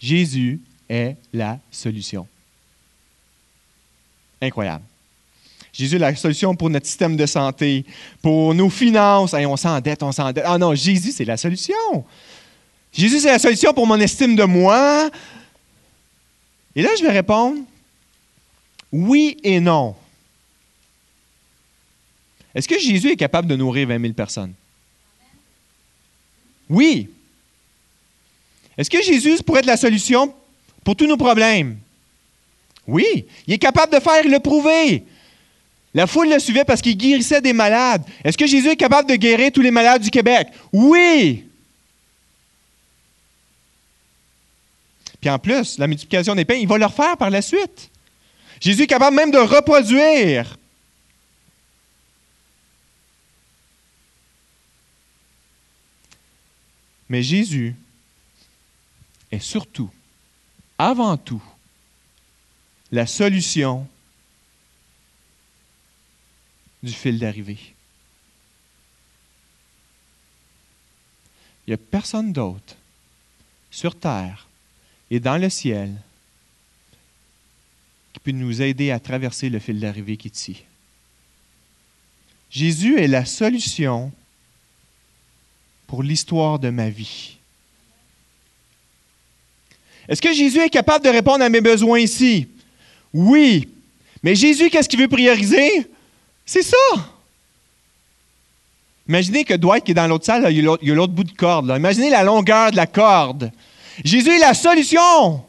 [0.00, 2.26] Jésus est la solution.
[4.40, 4.84] Incroyable.
[5.72, 7.84] Jésus est la solution pour notre système de santé,
[8.20, 9.34] pour nos finances.
[9.34, 10.44] Hey, on s'endette, on s'endette.
[10.46, 12.04] Ah non, Jésus, c'est la solution.
[12.92, 15.10] Jésus, c'est la solution pour mon estime de moi.
[16.74, 17.58] Et là, je vais répondre
[18.92, 19.96] oui et non.
[22.54, 24.52] Est-ce que Jésus est capable de nourrir 20 000 personnes?
[26.72, 27.10] Oui.
[28.78, 30.34] Est-ce que Jésus pourrait être la solution
[30.82, 31.76] pour tous nos problèmes?
[32.86, 33.26] Oui.
[33.46, 35.04] Il est capable de faire le prouver.
[35.92, 38.02] La foule le suivait parce qu'il guérissait des malades.
[38.24, 40.48] Est-ce que Jésus est capable de guérir tous les malades du Québec?
[40.72, 41.44] Oui.
[45.20, 47.90] Puis en plus, la multiplication des pains, il va le refaire par la suite.
[48.60, 50.56] Jésus est capable même de reproduire.
[57.12, 57.76] Mais Jésus
[59.30, 59.90] est surtout,
[60.78, 61.42] avant tout,
[62.90, 63.86] la solution
[66.82, 67.74] du fil d'arrivée.
[71.66, 72.76] Il n'y a personne d'autre
[73.70, 74.48] sur terre
[75.10, 75.94] et dans le ciel
[78.14, 80.64] qui peut nous aider à traverser le fil d'arrivée qui ici.
[82.48, 84.10] Jésus est la solution
[85.92, 87.36] pour l'histoire de ma vie.
[90.08, 92.48] Est-ce que Jésus est capable de répondre à mes besoins ici?
[93.12, 93.68] Oui.
[94.22, 95.86] Mais Jésus, qu'est-ce qu'il veut prioriser?
[96.46, 96.76] C'est ça.
[99.06, 101.70] Imaginez que Dwight, qui est dans l'autre salle, il y a l'autre bout de corde.
[101.76, 103.52] Imaginez la longueur de la corde.
[104.02, 105.44] Jésus est la solution.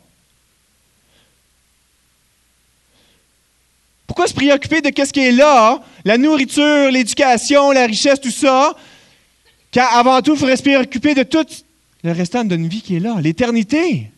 [4.06, 8.76] Pourquoi se préoccuper de ce qui est là, la nourriture, l'éducation, la richesse, tout ça,
[9.74, 11.46] quand avant tout, il faudrait se préoccuper de tout
[12.04, 14.10] le restant d'une vie qui est là, l'éternité.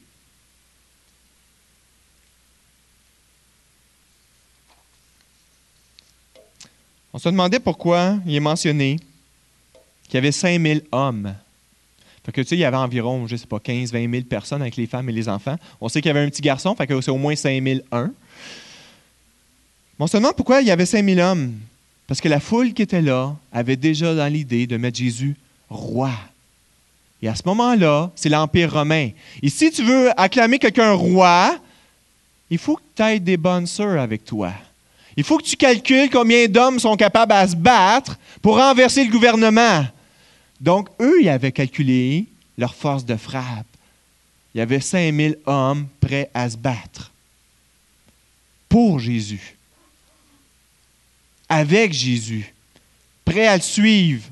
[7.13, 8.97] On se demandait pourquoi il est mentionné
[10.03, 11.33] qu'il y avait 5000 hommes.
[12.25, 14.61] Fait que, tu sais, il y avait environ, je sais pas, 15, 20 000 personnes
[14.61, 15.55] avec les femmes et les enfants.
[15.79, 18.11] On sait qu'il y avait un petit garçon, fait que c'est au moins 5001.
[19.99, 21.53] On se demande pourquoi il y avait 5000 hommes.
[22.07, 25.35] Parce que la foule qui était là avait déjà dans l'idée de mettre Jésus
[25.69, 26.11] roi.
[27.21, 29.09] Et à ce moment-là, c'est l'Empire romain.
[29.41, 31.57] Et si tu veux acclamer quelqu'un roi,
[32.49, 34.53] il faut que tu aies des bonnes sœurs avec toi.
[35.17, 39.11] Il faut que tu calcules combien d'hommes sont capables à se battre pour renverser le
[39.11, 39.85] gouvernement.
[40.59, 42.25] Donc, eux, ils avaient calculé
[42.57, 43.65] leur force de frappe.
[44.53, 47.11] Il y avait 5000 hommes prêts à se battre
[48.69, 49.57] pour Jésus,
[51.47, 52.53] avec Jésus,
[53.23, 54.23] prêts à le suivre,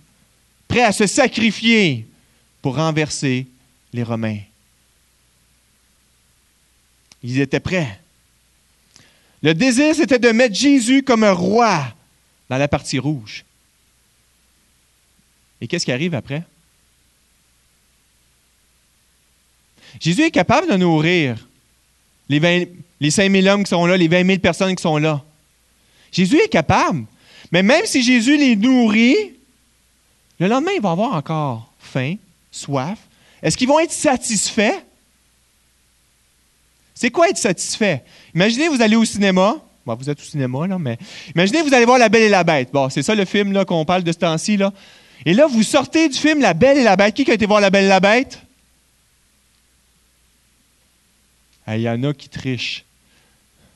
[0.74, 2.08] prêts à se sacrifier
[2.60, 3.46] pour renverser
[3.94, 4.40] les Romains.
[7.22, 8.00] Ils étaient prêts.
[9.44, 11.94] Le désir, c'était de mettre Jésus comme un roi
[12.50, 13.46] dans la partie rouge.
[15.62, 16.42] Et qu'est-ce qui arrive après?
[20.00, 21.48] Jésus est capable de nourrir
[22.30, 22.64] les, 20,
[23.00, 25.24] les 5000 hommes qui sont là, les 20 000 personnes qui sont là.
[26.12, 27.06] Jésus est capable.
[27.52, 29.34] Mais même si Jésus les nourrit,
[30.44, 32.16] le lendemain, ils vont avoir encore faim,
[32.52, 33.00] soif.
[33.42, 34.84] Est-ce qu'ils vont être satisfaits?
[36.94, 38.04] C'est quoi être satisfait?
[38.36, 39.56] Imaginez, vous allez au cinéma.
[39.86, 40.98] vous êtes au cinéma, là, mais
[41.34, 42.72] imaginez, vous allez voir La Belle et la Bête.
[42.74, 44.58] Bon, c'est ça le film là, qu'on parle de ce temps-ci.
[44.58, 44.74] Là.
[45.26, 47.14] Et là, vous sortez du film La Belle et la Bête.
[47.14, 48.42] Qui a été voir La Belle et la Bête?
[51.70, 52.84] Il y en a qui trichent.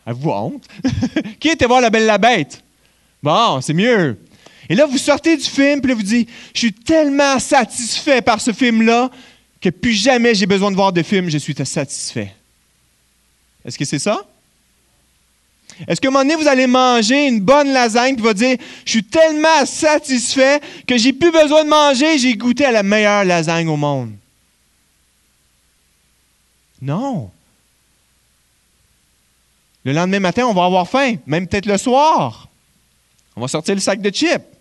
[0.06, 0.68] Avez-vous honte?
[1.40, 2.62] qui a été voir La Belle et la Bête?
[3.24, 4.18] Bon, c'est mieux.
[4.70, 8.42] Et là, vous sortez du film, puis là, vous dites Je suis tellement satisfait par
[8.42, 9.10] ce film-là
[9.62, 12.34] que plus jamais j'ai besoin de voir de film, je suis satisfait.
[13.66, 14.24] Est-ce que c'est ça?
[15.88, 18.92] Est-ce qu'à un moment donné, vous allez manger une bonne lasagne et vous dire Je
[18.92, 23.68] suis tellement satisfait que j'ai plus besoin de manger, j'ai goûté à la meilleure lasagne
[23.68, 24.12] au monde?
[26.82, 27.30] Non.
[29.84, 32.48] Le lendemain matin, on va avoir faim, même peut-être le soir.
[33.36, 34.57] On va sortir le sac de chips.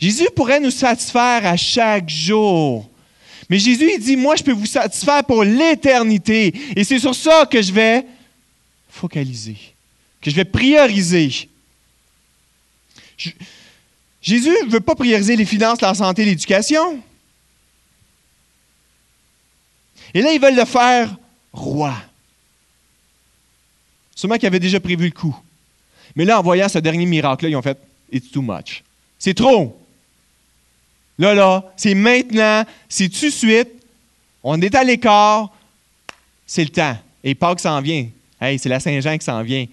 [0.00, 2.88] Jésus pourrait nous satisfaire à chaque jour.
[3.48, 6.52] Mais Jésus, il dit, moi, je peux vous satisfaire pour l'éternité.
[6.74, 8.04] Et c'est sur ça que je vais
[8.88, 9.56] focaliser,
[10.20, 11.48] que je vais prioriser.
[14.20, 17.00] Jésus ne veut pas prioriser les finances, la santé, l'éducation.
[20.12, 21.16] Et là, ils veulent le faire
[21.52, 21.94] roi.
[24.14, 25.36] Sûrement qu'ils avaient déjà prévu le coup.
[26.16, 27.78] Mais là, en voyant ce dernier miracle-là, ils ont fait
[28.10, 28.82] It's too much.
[29.18, 29.76] C'est trop.
[31.18, 33.70] Là, là, c'est maintenant, c'est tout de suite.
[34.42, 35.52] On est à l'écart.
[36.46, 36.96] C'est le temps.
[37.24, 38.08] Et Pâques s'en vient.
[38.40, 39.66] Hey, c'est la Saint-Jean qui s'en vient.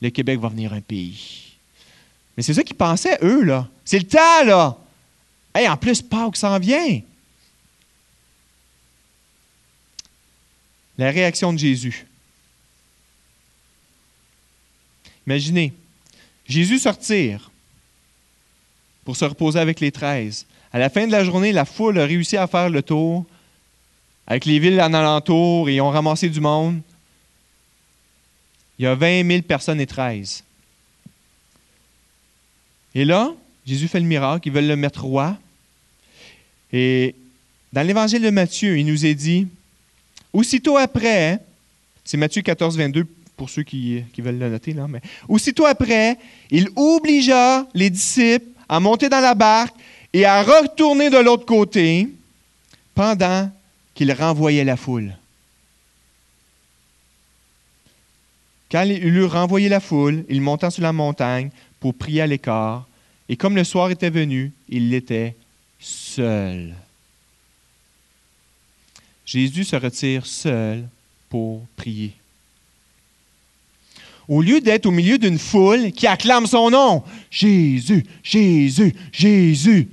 [0.00, 1.54] Le Québec va venir un pays.
[2.36, 3.68] Mais c'est ça qu'ils pensaient, eux, là.
[3.84, 4.76] C'est le temps, là.
[5.54, 7.00] Hey, en plus, Pâques s'en vient.
[10.98, 12.06] La réaction de Jésus.
[15.26, 15.72] Imaginez,
[16.46, 17.51] Jésus sortir
[19.04, 20.46] pour se reposer avec les treize.
[20.72, 23.24] À la fin de la journée, la foule a réussi à faire le tour
[24.26, 26.80] avec les villes en alentour et ont ramassé du monde.
[28.78, 30.44] Il y a 20 000 personnes et 13.
[32.94, 33.32] Et là,
[33.66, 35.36] Jésus fait le miracle, ils veulent le mettre roi.
[36.72, 37.14] Et
[37.72, 39.46] dans l'évangile de Matthieu, il nous est dit,
[40.32, 41.40] aussitôt après,
[42.04, 46.18] c'est Matthieu 14, 22 pour ceux qui, qui, veulent le noter, là, mais aussitôt après,
[46.50, 49.74] il obligea les disciples à monter dans la barque
[50.14, 52.08] et à retourner de l'autre côté
[52.94, 53.52] pendant
[53.94, 55.14] qu'il renvoyait la foule.
[58.70, 61.50] Quand il eut renvoyé la foule, il monta sur la montagne
[61.80, 62.86] pour prier à l'écart,
[63.28, 65.36] et comme le soir était venu, il était
[65.78, 66.74] seul.
[69.26, 70.88] Jésus se retire seul
[71.28, 72.14] pour prier.
[74.32, 79.90] Au lieu d'être au milieu d'une foule qui acclame son nom, Jésus, Jésus, Jésus.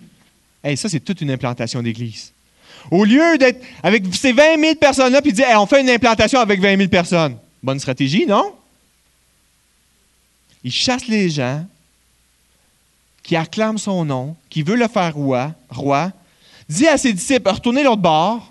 [0.64, 2.32] et ça, c'est toute une implantation d'église.
[2.90, 6.62] Au lieu d'être avec ces 20 000 personnes-là, puis dire, on fait une implantation avec
[6.62, 7.36] 20 000 personnes.
[7.62, 8.54] Bonne stratégie, non?
[10.64, 11.66] Il chasse les gens
[13.22, 16.14] qui acclament son nom, qui veut le faire roi, roi,
[16.70, 18.49] dit à ses disciples, retournez l'autre bord.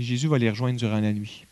[0.00, 1.44] Et Jésus va les rejoindre durant la nuit.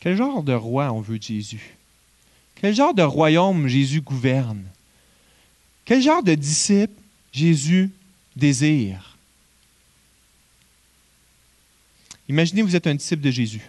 [0.00, 1.78] Quel genre de roi on veut Jésus?
[2.56, 4.66] Quel genre de royaume Jésus gouverne?
[5.86, 6.92] Quel genre de disciple
[7.32, 7.90] Jésus
[8.36, 9.16] désire?
[12.28, 13.62] Imaginez, vous êtes un disciple de Jésus.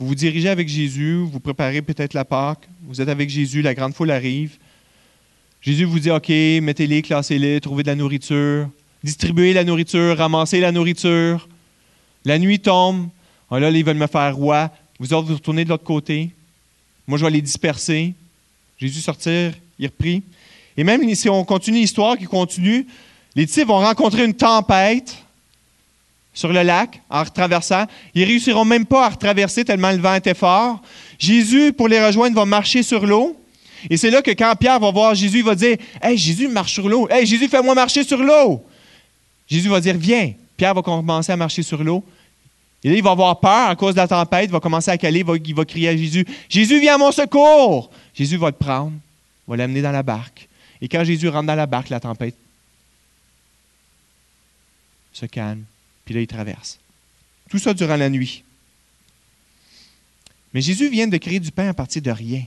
[0.00, 3.74] Vous vous dirigez avec Jésus, vous préparez peut-être la Pâque, vous êtes avec Jésus, la
[3.74, 4.56] grande foule arrive.
[5.60, 8.70] Jésus vous dit, OK, mettez-les, classez-les, trouvez de la nourriture,
[9.04, 11.46] distribuez la nourriture, ramassez la nourriture.
[12.24, 13.08] La nuit tombe.
[13.50, 14.70] Oh là, ils veulent me faire roi.
[14.98, 16.30] Vous autres, vous retournez de l'autre côté.
[17.06, 18.14] Moi, je vais les disperser.
[18.78, 20.22] Jésus sortir, il reprit.
[20.78, 22.86] Et même si on continue l'histoire qui continue,
[23.36, 25.22] les disciples vont rencontrer une tempête
[26.40, 27.84] sur le lac en retraversant.
[28.14, 30.80] Ils réussiront même pas à retraverser tellement le vent était fort.
[31.18, 33.36] Jésus, pour les rejoindre, va marcher sur l'eau.
[33.90, 36.72] Et c'est là que quand Pierre va voir Jésus, il va dire Hey, Jésus marche
[36.72, 37.06] sur l'eau.
[37.10, 38.64] Hey, Jésus, fais-moi marcher sur l'eau.
[39.46, 40.32] Jésus va dire Viens.
[40.56, 42.02] Pierre va commencer à marcher sur l'eau.
[42.82, 44.96] Et là, il va avoir peur à cause de la tempête, il va commencer à
[44.96, 48.46] caler, il va, il va crier à Jésus Jésus, viens à mon secours Jésus va
[48.46, 48.92] le prendre,
[49.46, 50.48] va l'amener dans la barque.
[50.80, 52.34] Et quand Jésus rentre dans la barque, la tempête
[55.12, 55.64] se calme,
[56.12, 56.78] là, il traverse.
[57.48, 58.44] Tout ça durant la nuit.
[60.52, 62.42] Mais Jésus vient de créer du pain à partir de rien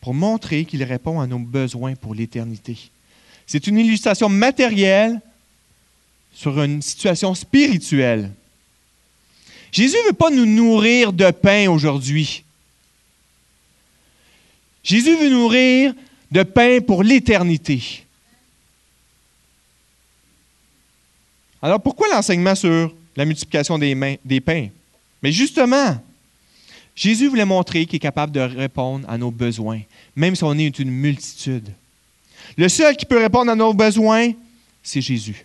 [0.00, 2.76] pour montrer qu'il répond à nos besoins pour l'éternité.
[3.46, 5.20] C'est une illustration matérielle
[6.32, 8.30] sur une situation spirituelle.
[9.72, 12.44] Jésus ne veut pas nous nourrir de pain aujourd'hui.
[14.82, 15.94] Jésus veut nourrir
[16.30, 18.04] de pain pour l'éternité.
[21.60, 24.68] Alors pourquoi l'enseignement sur la multiplication des, pains?
[25.22, 26.00] Mais justement,
[26.94, 29.80] Jésus voulait montrer qu'il est capable de répondre à nos besoins,
[30.14, 31.70] même si on est une multitude.
[32.56, 34.32] Le seul qui peut répondre à nos besoins,
[34.82, 35.44] c'est Jésus.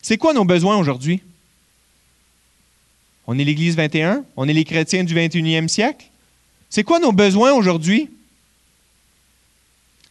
[0.00, 1.20] C'est quoi nos besoins aujourd'hui?
[3.26, 4.24] On est l'Église 21?
[4.36, 6.06] On est les chrétiens du 21e siècle?
[6.70, 8.08] C'est quoi nos besoins aujourd'hui?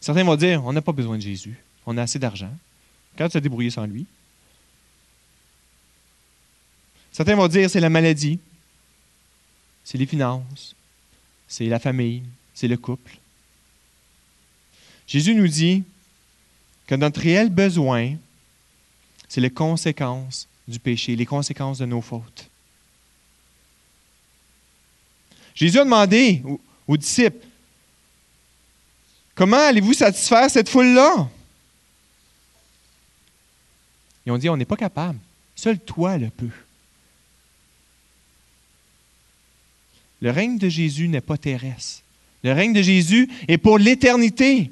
[0.00, 1.58] Certains vont dire, on n'a pas besoin de Jésus.
[1.86, 2.50] On a assez d'argent.
[3.16, 4.06] Quand tu as débrouillé sans lui?
[7.12, 8.38] Certains vont dire, c'est la maladie.
[9.84, 10.74] C'est les finances.
[11.48, 12.22] C'est la famille.
[12.52, 13.16] C'est le couple.
[15.06, 15.84] Jésus nous dit
[16.86, 18.16] que notre réel besoin,
[19.28, 22.50] c'est les conséquences du péché, les conséquences de nos fautes.
[25.54, 26.42] Jésus a demandé
[26.86, 27.46] aux, disciples,
[29.34, 31.30] comment allez-vous satisfaire cette foule-là?
[34.26, 35.18] Ils ont dit, on n'est pas capable.
[35.54, 36.50] Seul toi le peux.
[40.20, 42.02] Le règne de Jésus n'est pas terrestre.
[42.42, 44.70] Le règne de Jésus est pour l'éternité.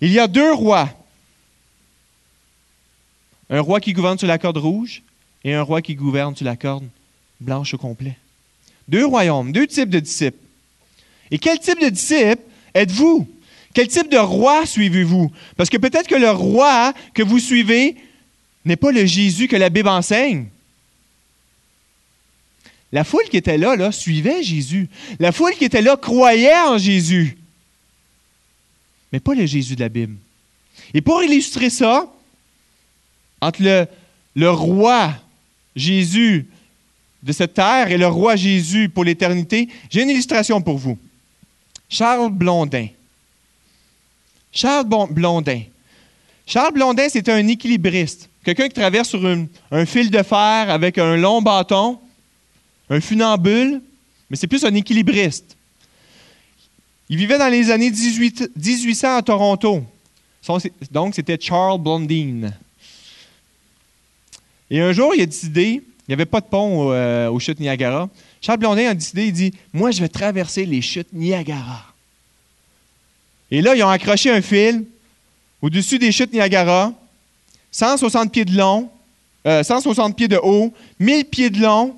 [0.00, 0.90] Il y a deux rois
[3.48, 5.02] un roi qui gouverne sur la corde rouge
[5.44, 6.88] et un roi qui gouverne sur la corde
[7.40, 8.16] blanche au complet.
[8.88, 10.38] Deux royaumes, deux types de disciples.
[11.30, 12.42] Et quel type de disciple
[12.74, 13.28] êtes-vous?
[13.76, 15.30] Quel type de roi suivez-vous?
[15.54, 17.94] Parce que peut-être que le roi que vous suivez
[18.64, 20.46] n'est pas le Jésus que la Bible enseigne.
[22.90, 24.88] La foule qui était là, là, suivait Jésus.
[25.18, 27.36] La foule qui était là croyait en Jésus.
[29.12, 30.16] Mais pas le Jésus de la Bible.
[30.94, 32.10] Et pour illustrer ça,
[33.42, 33.86] entre le,
[34.36, 35.12] le roi
[35.74, 36.46] Jésus
[37.22, 40.96] de cette terre et le roi Jésus pour l'éternité, j'ai une illustration pour vous.
[41.90, 42.86] Charles Blondin.
[44.56, 45.62] Charles Blondin.
[46.46, 48.30] Charles Blondin, c'était un équilibriste.
[48.42, 49.20] Quelqu'un qui traverse sur
[49.70, 51.98] un fil de fer avec un long bâton,
[52.88, 53.82] un funambule,
[54.30, 55.56] mais c'est plus un équilibriste.
[57.10, 59.84] Il vivait dans les années 18, 1800 à Toronto.
[60.90, 62.56] Donc, c'était Charles Blondine.
[64.70, 67.60] Et un jour, il a décidé, il n'y avait pas de pont euh, aux chutes
[67.60, 68.08] Niagara.
[68.40, 71.95] Charles Blondin a décidé, il dit Moi, je vais traverser les chutes Niagara.
[73.50, 74.84] Et là, ils ont accroché un fil
[75.62, 76.92] au-dessus des chutes Niagara,
[77.70, 78.88] 160 pieds de long,
[79.44, 81.94] 160 euh, pieds de haut, 1000 pieds de long.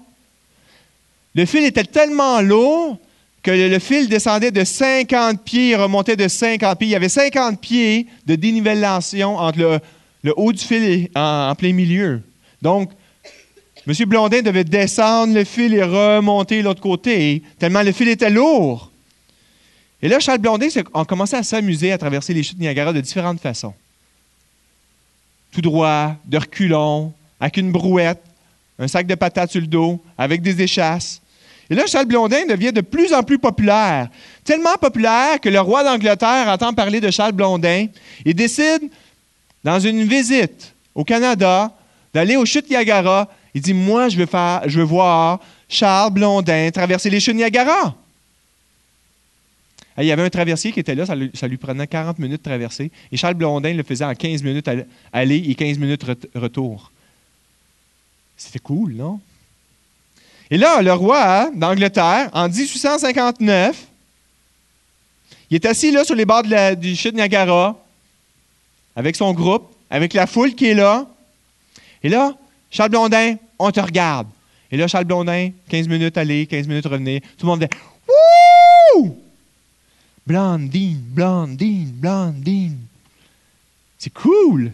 [1.34, 2.99] Le fil était tellement lourd
[3.42, 6.88] que le fil descendait de 50 pieds et remontait de 50 pieds.
[6.88, 9.80] Il y avait 50 pieds de dénivellation entre
[10.22, 12.20] le, haut du fil et en, plein milieu.
[12.61, 12.90] Donc,
[13.86, 13.94] M.
[14.07, 18.88] Blondin devait descendre le fil et remonter l'autre côté, tellement le fil était lourd.
[20.01, 23.40] Et là, Charles Blondin a commencé à s'amuser à traverser les chutes Niagara de différentes
[23.40, 23.74] façons.
[25.53, 28.22] Tout droit, de reculons, avec une brouette,
[28.78, 31.20] un sac de patates sur le dos, avec des échasses.
[31.70, 34.09] Et là, Charles Blondin devient de plus en plus populaire.
[34.44, 37.86] Tellement populaire que le roi d'Angleterre entend parler de Charles Blondin
[38.24, 38.88] et décide,
[39.64, 41.72] dans une visite au Canada,
[42.14, 43.28] d'aller aux chutes Niagara.
[43.53, 47.94] Il dit Moi, je veux, faire, je veux voir Charles Blondin traverser les chutes Niagara.
[49.99, 51.14] Il y avait un traversier qui était là, ça
[51.49, 52.90] lui, prenait 40 minutes de traverser.
[53.11, 54.68] Et Charles Blondin le faisait en 15 minutes
[55.12, 56.92] aller et 15 minutes retour.
[58.36, 59.20] C'était cool, non?
[60.51, 63.86] Et là, le roi d'Angleterre, en 1859,
[65.51, 66.44] il est assis là sur les bords
[66.76, 67.76] du chute Niagara,
[68.94, 71.07] avec son groupe, avec la foule qui est là.
[72.03, 72.36] Et là,
[72.70, 74.28] Charles Blondin, on te regarde.
[74.70, 77.20] Et là, Charles Blondin, 15 minutes aller, 15 minutes revenir.
[77.36, 77.66] Tout le monde dit
[78.94, 79.28] Wouh!
[80.29, 82.76] Blondine, Blondine, Blondine.
[83.99, 84.72] C'est cool.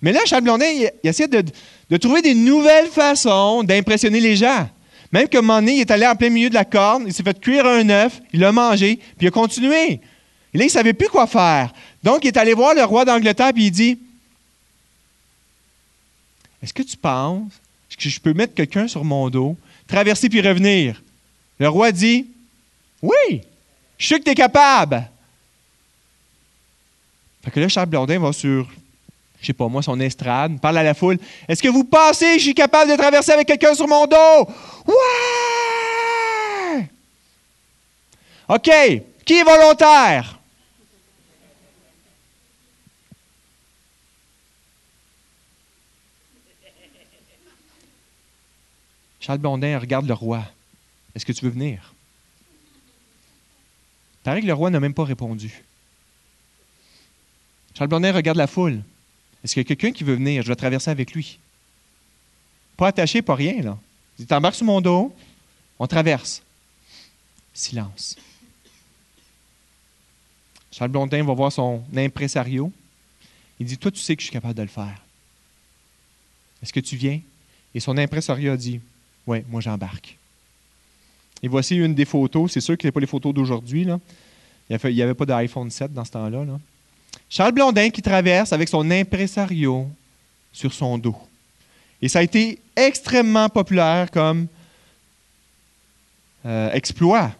[0.00, 1.42] Mais là, Charles Blondin, il, essaie de,
[1.90, 4.70] de trouver des nouvelles façons d'impressionner les gens.
[5.10, 7.40] Même qu'à un il est allé en plein milieu de la corne, il s'est fait
[7.40, 10.00] cuire un œuf, il l'a mangé, puis il a continué.
[10.54, 11.74] Et là, il ne savait plus quoi faire.
[12.04, 13.98] Donc, il est allé voir le roi d'Angleterre, puis il dit
[16.62, 17.50] Est-ce que tu penses
[17.98, 19.56] que je peux mettre quelqu'un sur mon dos,
[19.88, 21.02] traverser puis revenir?
[21.58, 22.28] Le roi dit
[23.02, 23.42] Oui,
[23.98, 25.08] je sais que tu capable.
[27.44, 28.66] Fait que là, Charles Blondin va sur
[29.40, 31.18] je sais pas moi, son estrade, parle à la foule.
[31.46, 34.48] Est-ce que vous pensez que je suis capable de traverser avec quelqu'un sur mon dos?
[34.86, 36.88] Ouais!
[38.48, 38.70] OK.
[39.24, 40.40] Qui est volontaire?
[49.20, 50.42] Charles Blondin regarde le roi.
[51.14, 51.92] Est-ce que tu veux venir?
[54.22, 55.64] Paraît que le roi n'a même pas répondu.
[57.74, 58.82] Charles Blondin regarde la foule.
[59.42, 60.42] Est-ce qu'il y a quelqu'un qui veut venir?
[60.42, 61.38] Je vais traverser avec lui.
[62.76, 63.78] Pas attaché, pas rien, là.
[64.18, 65.14] Il t'embarque sur mon dos,
[65.78, 66.42] on traverse.
[67.54, 68.16] Silence.
[70.72, 72.72] Charles Blondin va voir son impresario.
[73.58, 75.02] Il dit Toi, tu sais que je suis capable de le faire.
[76.62, 77.20] Est-ce que tu viens?
[77.74, 78.80] Et son impresario dit
[79.26, 80.16] Oui, moi j'embarque.
[81.42, 82.52] Et voici une des photos.
[82.52, 83.86] C'est sûr que ce n'est pas les photos d'aujourd'hui.
[84.70, 86.44] Il n'y avait pas d'iPhone 7 dans ce temps-là.
[86.44, 86.58] Là.
[87.28, 89.88] Charles Blondin qui traverse avec son impresario
[90.52, 91.16] sur son dos.
[92.00, 94.46] Et ça a été extrêmement populaire comme
[96.46, 97.32] euh, exploit.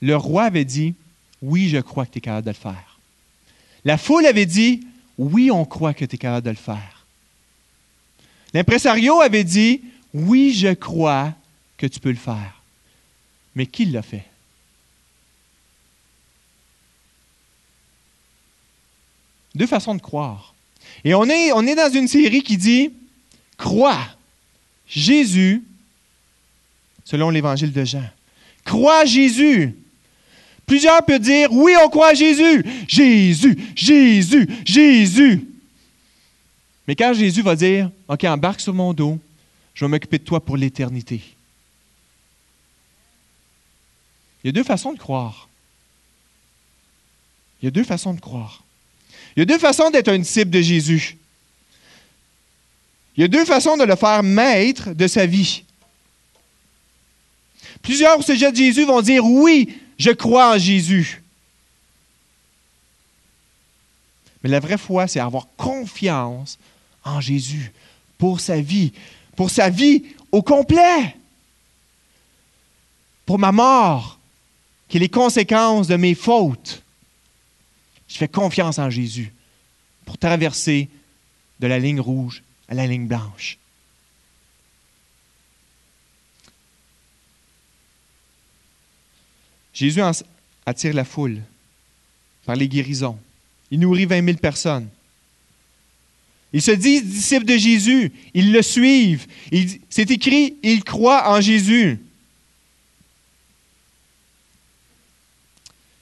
[0.00, 0.94] Le roi avait dit,
[1.42, 2.98] oui, je crois que tu es capable de le faire.
[3.84, 4.86] La foule avait dit,
[5.18, 6.95] oui, on croit que tu es capable de le faire.
[8.56, 9.82] L'impresario avait dit,
[10.14, 11.34] oui, je crois
[11.76, 12.62] que tu peux le faire.
[13.54, 14.24] Mais qui l'a fait?
[19.54, 20.54] Deux façons de croire.
[21.04, 22.92] Et on est, dans une série qui dit
[23.58, 24.00] Crois
[24.88, 25.62] Jésus
[27.04, 28.08] selon l'évangile de Jean.
[28.64, 29.76] Crois Jésus.
[30.64, 32.64] Plusieurs peuvent dire Oui, on croit Jésus.
[32.88, 35.46] Jésus, Jésus, Jésus.
[36.86, 39.18] Mais quand Jésus va dire OK, embarque sur mon dos,
[39.74, 41.20] je vais m'occuper de toi pour l'éternité.
[44.42, 45.48] Il y a deux façons de croire.
[47.60, 48.62] Il y a deux façons de croire.
[49.34, 51.16] Il y a deux façons d'être un disciple de Jésus.
[53.16, 55.64] Il y a deux façons de le faire maître de sa vie.
[57.82, 61.22] Plusieurs au sujet de Jésus vont dire Oui, je crois en Jésus.
[64.42, 66.58] Mais la vraie foi, c'est avoir confiance
[67.06, 67.72] en Jésus
[68.18, 68.92] pour sa vie,
[69.36, 71.16] pour sa vie au complet,
[73.24, 74.18] pour ma mort,
[74.88, 76.82] qui est les conséquences de mes fautes.
[78.08, 79.32] Je fais confiance en Jésus
[80.04, 80.88] pour traverser
[81.60, 83.58] de la ligne rouge à la ligne blanche.
[89.72, 90.00] Jésus
[90.64, 91.42] attire la foule
[92.46, 93.18] par les guérisons.
[93.70, 94.88] Il nourrit 20 000 personnes.
[96.56, 98.10] Ils se disent disciples de Jésus.
[98.32, 99.26] Ils le suivent.
[99.90, 102.00] C'est écrit, ils croient en Jésus.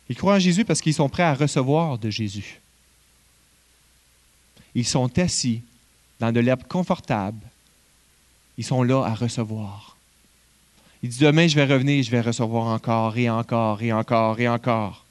[0.08, 2.60] Ils croient en Jésus parce qu'ils sont prêts à recevoir de Jésus.
[4.76, 5.60] Ils sont assis
[6.20, 7.44] dans de l'herbe confortable.
[8.56, 9.96] Ils sont là à recevoir.
[11.02, 14.48] Ils disent demain, je vais revenir, je vais recevoir encore et encore et encore et
[14.48, 15.04] encore.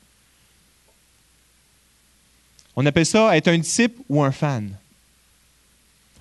[2.78, 4.78] On appelle ça être un disciple ou un fan.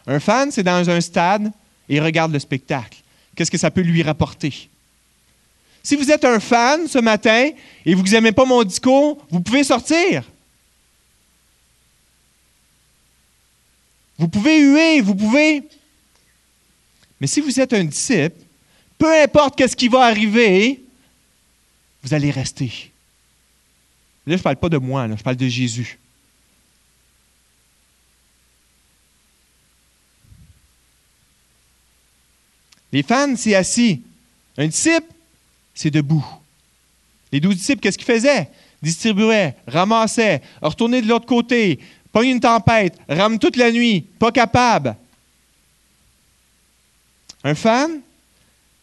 [0.07, 1.53] Un fan, c'est dans un stade
[1.89, 2.99] et il regarde le spectacle.
[3.35, 4.69] Qu'est-ce que ça peut lui rapporter?
[5.83, 7.51] Si vous êtes un fan ce matin
[7.85, 10.23] et vous n'aimez pas mon discours, vous pouvez sortir.
[14.19, 15.63] Vous pouvez huer, vous pouvez.
[17.21, 18.37] Mais si vous êtes un disciple,
[18.99, 20.81] peu importe qu'est-ce qui va arriver,
[22.03, 22.93] vous allez rester.
[24.27, 25.99] Là, je ne parle pas de moi, je parle de Jésus.
[32.93, 34.03] Les fans, c'est assis.
[34.59, 35.07] Un disciple,
[35.75, 36.25] c'est debout.
[37.33, 38.49] Les douze disciples, qu'est-ce qu'ils faisaient?
[38.83, 41.79] Distribuaient, ramassaient, retournaient de l'autre côté,
[42.13, 44.97] pas une tempête, rame toute la nuit, pas capable.
[47.45, 48.01] Un fan,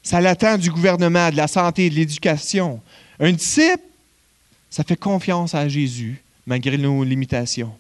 [0.01, 2.81] ça l'attend du gouvernement, de la santé, de l'éducation.
[3.19, 3.83] Un disciple,
[4.69, 7.73] ça fait confiance à Jésus, malgré nos limitations.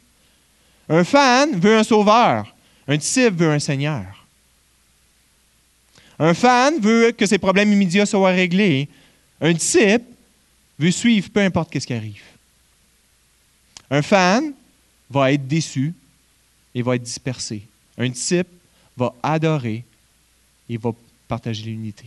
[0.87, 2.53] Un fan veut un sauveur.
[2.87, 4.18] Un disciple veut un Seigneur.
[6.19, 8.89] Un fan veut que ses problèmes immédiats soient réglés.
[9.39, 10.05] Un disciple
[10.77, 12.21] veut suivre peu importe ce qui arrive.
[13.89, 14.53] Un fan
[15.09, 15.93] va être déçu
[16.75, 17.63] et va être dispersé.
[17.97, 18.51] Un disciple
[18.97, 19.83] va adorer
[20.69, 20.91] et va
[21.27, 22.05] partager l'unité.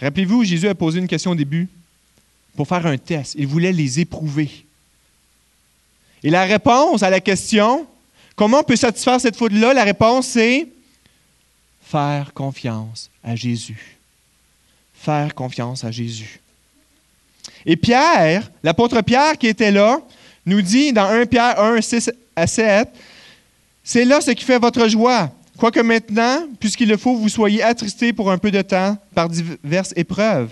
[0.00, 1.68] Rappelez-vous, Jésus a posé une question au début
[2.54, 3.34] pour faire un test.
[3.36, 4.64] Il voulait les éprouver.
[6.22, 7.86] Et la réponse à la question,
[8.36, 10.68] comment on peut satisfaire cette foule-là, la réponse c'est
[11.90, 13.96] faire confiance à Jésus.
[14.94, 16.40] Faire confiance à Jésus.
[17.64, 20.00] Et Pierre, l'apôtre Pierre qui était là,
[20.44, 22.88] nous dit dans 1 Pierre 1, 6 à 7,
[23.82, 25.30] c'est là ce qui fait votre joie.
[25.56, 29.94] Quoique maintenant, puisqu'il le faut, vous soyez attristés pour un peu de temps par diverses
[29.96, 30.50] épreuves,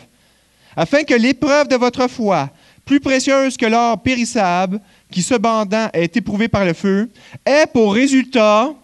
[0.75, 2.51] afin que l'épreuve de votre foi,
[2.85, 4.81] plus précieuse que l'or périssable,
[5.11, 7.11] qui cependant est éprouvé par le feu,
[7.45, 8.75] ait pour résultat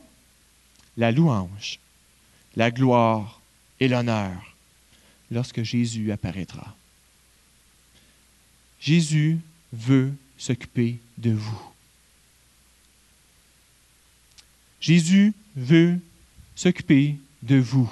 [0.96, 1.81] la louange
[2.56, 3.40] la gloire
[3.80, 4.56] et l'honneur
[5.30, 6.76] lorsque Jésus apparaîtra.
[8.80, 9.38] Jésus
[9.72, 11.62] veut s'occuper de vous.
[14.80, 15.98] Jésus veut
[16.56, 17.90] s'occuper de vous.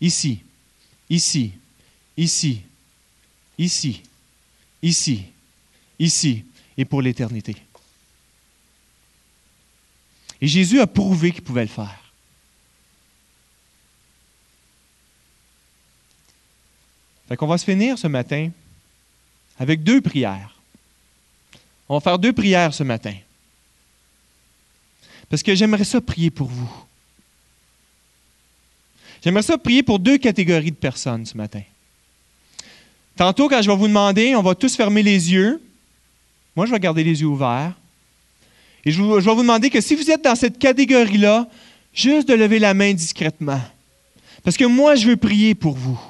[0.00, 0.40] Ici,
[1.10, 1.52] ici,
[2.16, 2.62] ici,
[3.58, 4.02] ici,
[4.80, 5.24] ici,
[5.98, 6.44] ici
[6.76, 7.56] et pour l'éternité.
[10.40, 12.07] Et Jésus a prouvé qu'il pouvait le faire.
[17.28, 18.50] Fait qu'on va se finir ce matin
[19.58, 20.54] avec deux prières.
[21.88, 23.14] On va faire deux prières ce matin.
[25.28, 26.70] Parce que j'aimerais ça prier pour vous.
[29.22, 31.62] J'aimerais ça prier pour deux catégories de personnes ce matin.
[33.16, 35.60] Tantôt, quand je vais vous demander, on va tous fermer les yeux.
[36.54, 37.74] Moi, je vais garder les yeux ouverts.
[38.84, 41.48] Et je, vais vous demander que si vous êtes dans cette catégorie-là,
[41.92, 43.60] juste de lever la main discrètement.
[44.44, 46.00] Parce que moi, je veux prier pour vous.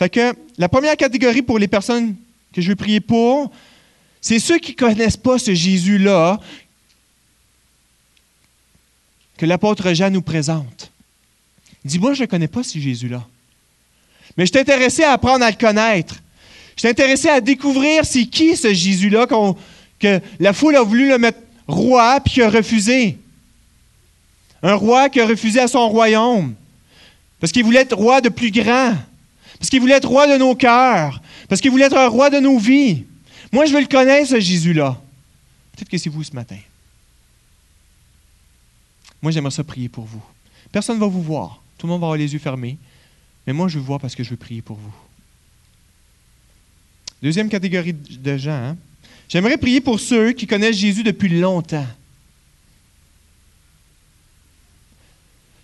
[0.00, 2.16] Fait que la première catégorie pour les personnes
[2.54, 3.52] que je veux prier pour,
[4.22, 6.40] c'est ceux qui ne connaissent pas ce Jésus-là
[9.36, 10.90] que l'apôtre Jean nous présente.
[11.84, 13.26] Il dit, moi, je ne connais pas ce Jésus-là.
[14.38, 16.14] Mais je suis intéressé à apprendre à le connaître.
[16.76, 19.26] Je suis intéressé à découvrir c'est qui ce Jésus-là
[19.98, 23.18] que la foule a voulu le mettre roi puis qui a refusé.
[24.62, 26.54] Un roi qui a refusé à son royaume.
[27.38, 28.94] Parce qu'il voulait être roi de plus grand.
[29.60, 31.22] Parce qu'il voulait être roi de nos cœurs.
[31.46, 33.04] Parce qu'il voulait être un roi de nos vies.
[33.52, 34.98] Moi, je veux le connaître, ce Jésus-là.
[35.76, 36.56] Peut-être que c'est vous ce matin.
[39.20, 40.22] Moi, j'aimerais ça prier pour vous.
[40.72, 41.62] Personne ne va vous voir.
[41.76, 42.78] Tout le monde va avoir les yeux fermés.
[43.46, 44.94] Mais moi, je veux voir parce que je veux prier pour vous.
[47.22, 48.52] Deuxième catégorie de gens.
[48.52, 48.76] Hein.
[49.28, 51.86] J'aimerais prier pour ceux qui connaissent Jésus depuis longtemps.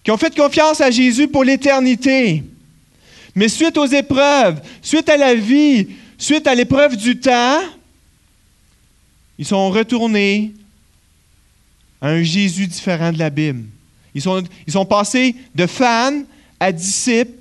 [0.05, 2.44] Qui ont fait confiance à Jésus pour l'éternité.
[3.37, 7.61] Mais suite aux épreuves, suite à la vie, suite à l'épreuve du temps,
[9.39, 10.55] ils sont retournés
[12.01, 13.64] à un Jésus différent de la Bible.
[14.14, 16.22] Ils sont, ils sont passés de fans
[16.59, 17.32] à disciples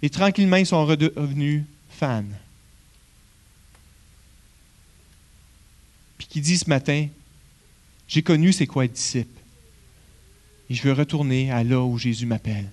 [0.00, 2.24] Et tranquillement, ils sont redevenus fans.
[6.18, 7.08] Puis qui dit ce matin,
[8.06, 9.40] j'ai connu c'est quoi être disciple.
[10.70, 12.68] Et je veux retourner à là où Jésus m'appelle.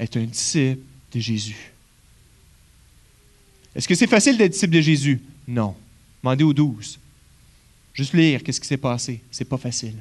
[0.00, 0.80] Être un disciple
[1.12, 1.71] de Jésus.
[3.74, 5.20] Est-ce que c'est facile d'être disciple de Jésus?
[5.48, 5.74] Non.
[6.22, 6.98] Demandez aux douze.
[7.94, 9.20] Juste lire qu'est-ce qui s'est passé.
[9.30, 9.94] C'est pas facile.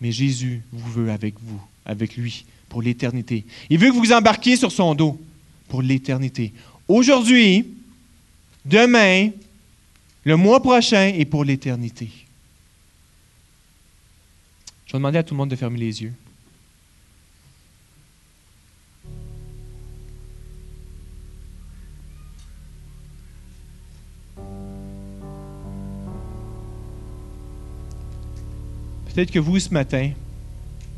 [0.00, 3.44] Mais Jésus vous veut avec vous, avec lui, pour l'éternité.
[3.70, 5.20] Il veut que vous embarquiez sur son dos
[5.68, 6.52] pour l'éternité.
[6.88, 7.66] Aujourd'hui,
[8.64, 9.30] demain,
[10.24, 12.08] le mois prochain et pour l'éternité.
[14.86, 16.12] Je vais demander à tout le monde de fermer les yeux.
[29.14, 30.10] Peut-être que vous, ce matin,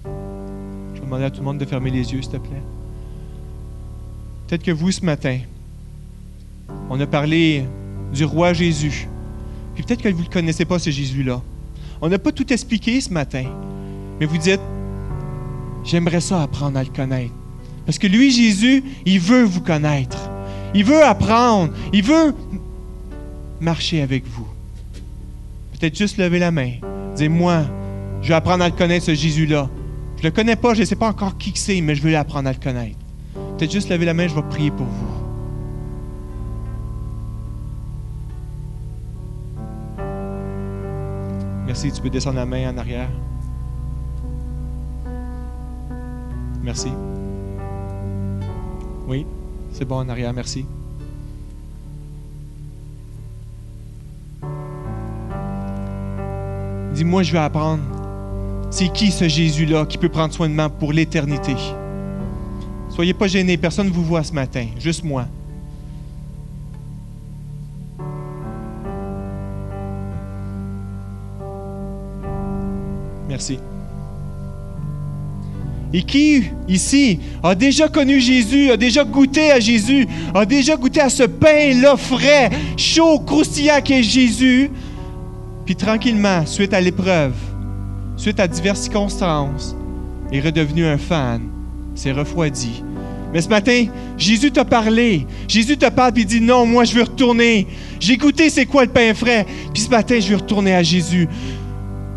[0.05, 2.63] je vais demander à tout le monde de fermer les yeux, s'il te plaît.
[4.47, 5.39] Peut-être que vous, ce matin,
[6.89, 7.65] on a parlé
[8.13, 9.09] du roi Jésus.
[9.75, 11.43] Puis peut-être que vous ne le connaissez pas, ce Jésus-là.
[12.01, 13.47] On n'a pas tout expliqué ce matin,
[14.21, 14.61] mais vous dites,
[15.85, 17.35] j'aimerais ça apprendre à le connaître.
[17.85, 20.31] Parce que lui, Jésus, il veut vous connaître.
[20.73, 21.73] Il veut apprendre.
[21.93, 22.35] Il veut
[23.61, 24.47] marcher avec vous.
[25.73, 26.75] Peut-être juste lever la main.
[27.17, 27.65] Dire, moi,
[28.25, 29.69] je vais apprendre à le connaître, ce Jésus-là.
[30.17, 32.17] Je ne le connais pas, je ne sais pas encore qui c'est, mais je veux
[32.17, 32.97] apprendre à le connaître.
[33.59, 35.15] Peut-être juste lever la main, je vais prier pour vous.
[41.67, 43.11] Merci, tu peux descendre la main en arrière.
[46.63, 46.89] Merci.
[49.07, 49.27] Oui,
[49.71, 50.65] c'est bon en arrière, merci.
[56.95, 57.83] Dis-moi, je vais apprendre
[58.75, 61.55] c'est qui ce Jésus-là qui peut prendre soin de moi pour l'éternité?
[62.91, 65.27] Soyez pas gênés, personne ne vous voit ce matin, juste moi.
[73.29, 73.61] Merci.
[75.93, 81.01] Et qui, ici, a déjà connu Jésus, a déjà goûté à Jésus, a déjà goûté
[81.01, 84.69] à ce pain-là frais, chaud, croustillant qu'est Jésus,
[85.65, 87.35] puis tranquillement, suite à l'épreuve,
[88.17, 89.77] suite à diverses circonstances,
[90.33, 91.43] est redevenu un fan,
[91.95, 92.83] s'est refroidi.
[93.33, 93.87] Mais ce matin,
[94.17, 95.27] Jésus t'a parlé.
[95.49, 97.67] Jésus te parle et dit non, moi je veux retourner.
[97.99, 99.45] J'ai goûté c'est quoi le pain frais.
[99.73, 101.29] Puis ce matin, je veux retourner à Jésus.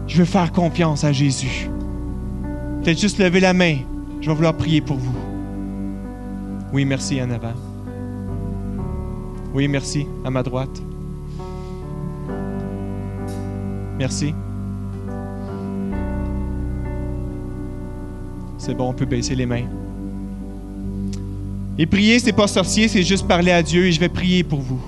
[0.08, 1.70] Je veux faire confiance à Jésus.
[2.84, 3.78] Peut-être juste lever la main.
[4.22, 5.16] Je vais vouloir prier pour vous.
[6.72, 7.54] Oui, merci en avant.
[9.54, 10.82] Oui, merci à ma droite.
[13.98, 14.36] Merci.
[18.68, 19.64] C'est bon, on peut baisser les mains.
[21.78, 24.60] Et prier, c'est pas sorcier, c'est juste parler à Dieu et je vais prier pour
[24.60, 24.82] vous.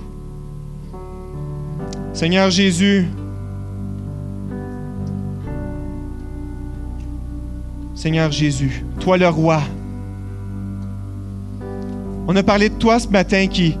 [2.12, 3.06] Seigneur Jésus,
[7.94, 9.62] Seigneur Jésus, toi le roi.
[12.28, 13.78] On a parlé de toi ce matin qui,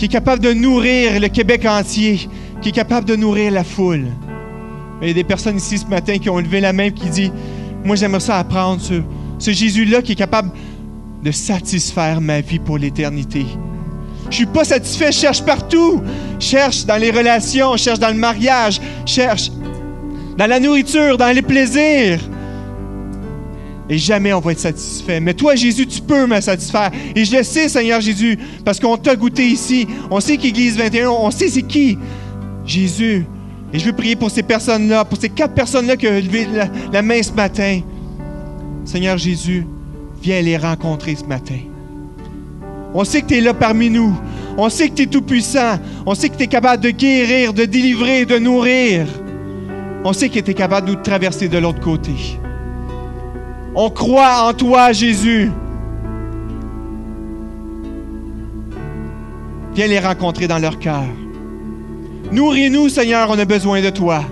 [0.00, 2.30] est capable de nourrir le Québec entier,
[2.62, 4.06] qui est capable de nourrir la foule.
[5.02, 7.10] Il y a des personnes ici ce matin qui ont levé la main et qui
[7.10, 7.32] disent
[7.84, 9.02] Moi, j'aimerais ça apprendre sur,
[9.38, 10.50] ce Jésus-là qui est capable
[11.22, 13.46] de satisfaire ma vie pour l'éternité.
[14.30, 16.02] Je suis pas satisfait, je cherche partout.
[16.38, 19.50] Je cherche dans les relations, je cherche dans le mariage, je cherche
[20.36, 22.20] dans la nourriture, dans les plaisirs.
[23.90, 25.18] Et jamais on va être satisfait.
[25.18, 26.90] Mais toi, Jésus, tu peux me satisfaire.
[27.16, 29.88] Et je le sais, Seigneur Jésus, parce qu'on t'a goûté ici.
[30.10, 31.98] On sait qu'Église 21, on sait c'est qui.
[32.66, 33.24] Jésus.
[33.72, 36.68] Et je veux prier pour ces personnes-là, pour ces quatre personnes-là qui ont levé la,
[36.92, 37.80] la main ce matin.
[38.88, 39.66] Seigneur Jésus,
[40.22, 41.58] viens les rencontrer ce matin.
[42.94, 44.18] On sait que tu es là parmi nous.
[44.56, 45.78] On sait que tu es tout-puissant.
[46.06, 49.06] On sait que tu es capable de guérir, de délivrer, de nourrir.
[50.04, 52.12] On sait que tu es capable de nous traverser de l'autre côté.
[53.74, 55.50] On croit en toi, Jésus.
[59.74, 61.04] Viens les rencontrer dans leur cœur.
[62.32, 64.24] Nourris-nous, Seigneur, on a besoin de toi.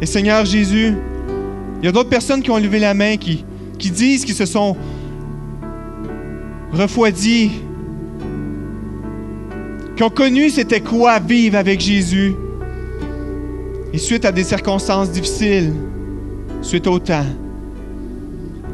[0.00, 0.94] Et Seigneur Jésus,
[1.80, 3.44] il y a d'autres personnes qui ont levé la main, qui,
[3.78, 4.76] disent qu'ils se sont
[6.72, 7.50] refroidis,
[9.96, 12.34] qui ont connu c'était quoi vivre avec Jésus.
[13.92, 15.72] Et suite à des circonstances difficiles,
[16.60, 17.24] suite au temps,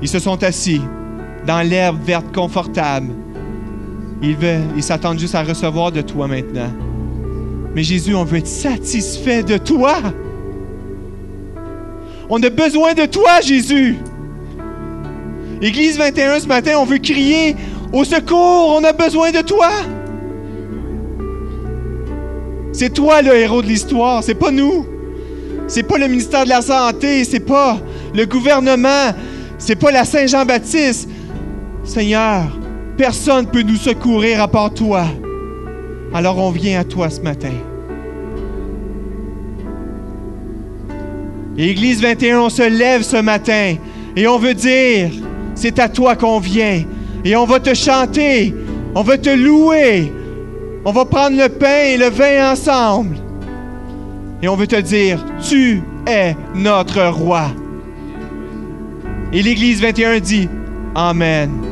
[0.01, 0.81] ils se sont assis
[1.47, 3.11] dans l'herbe verte confortable.
[4.23, 4.37] Ils,
[4.77, 6.71] ils s'attendent juste à recevoir de toi maintenant.
[7.75, 10.01] Mais Jésus, on veut être satisfait de toi.
[12.29, 13.97] On a besoin de toi, Jésus.
[15.61, 17.57] Église 21, ce matin, on veut crier
[17.93, 19.71] au secours, on a besoin de toi.
[22.73, 24.87] C'est toi le héros de l'histoire, c'est pas nous.
[25.69, 27.79] C'est pas le ministère de la Santé, c'est pas
[28.15, 29.13] le gouvernement,
[29.59, 31.09] c'est pas la Saint-Jean-Baptiste.
[31.85, 32.59] Seigneur,
[32.97, 35.05] personne ne peut nous secourir à part toi.
[36.15, 37.53] Alors on vient à toi ce matin.
[41.57, 43.77] Église 21, on se lève ce matin
[44.17, 45.11] et on veut dire,
[45.55, 46.83] c'est à toi qu'on vient.
[47.25, 48.55] Et on va te chanter,
[48.95, 50.13] on va te louer,
[50.85, 53.17] on va prendre le pain et le vin ensemble.
[54.43, 57.45] Et on veut te dire, tu es notre roi.
[59.33, 60.49] Et l'Église 21 dit,
[60.95, 61.72] Amen.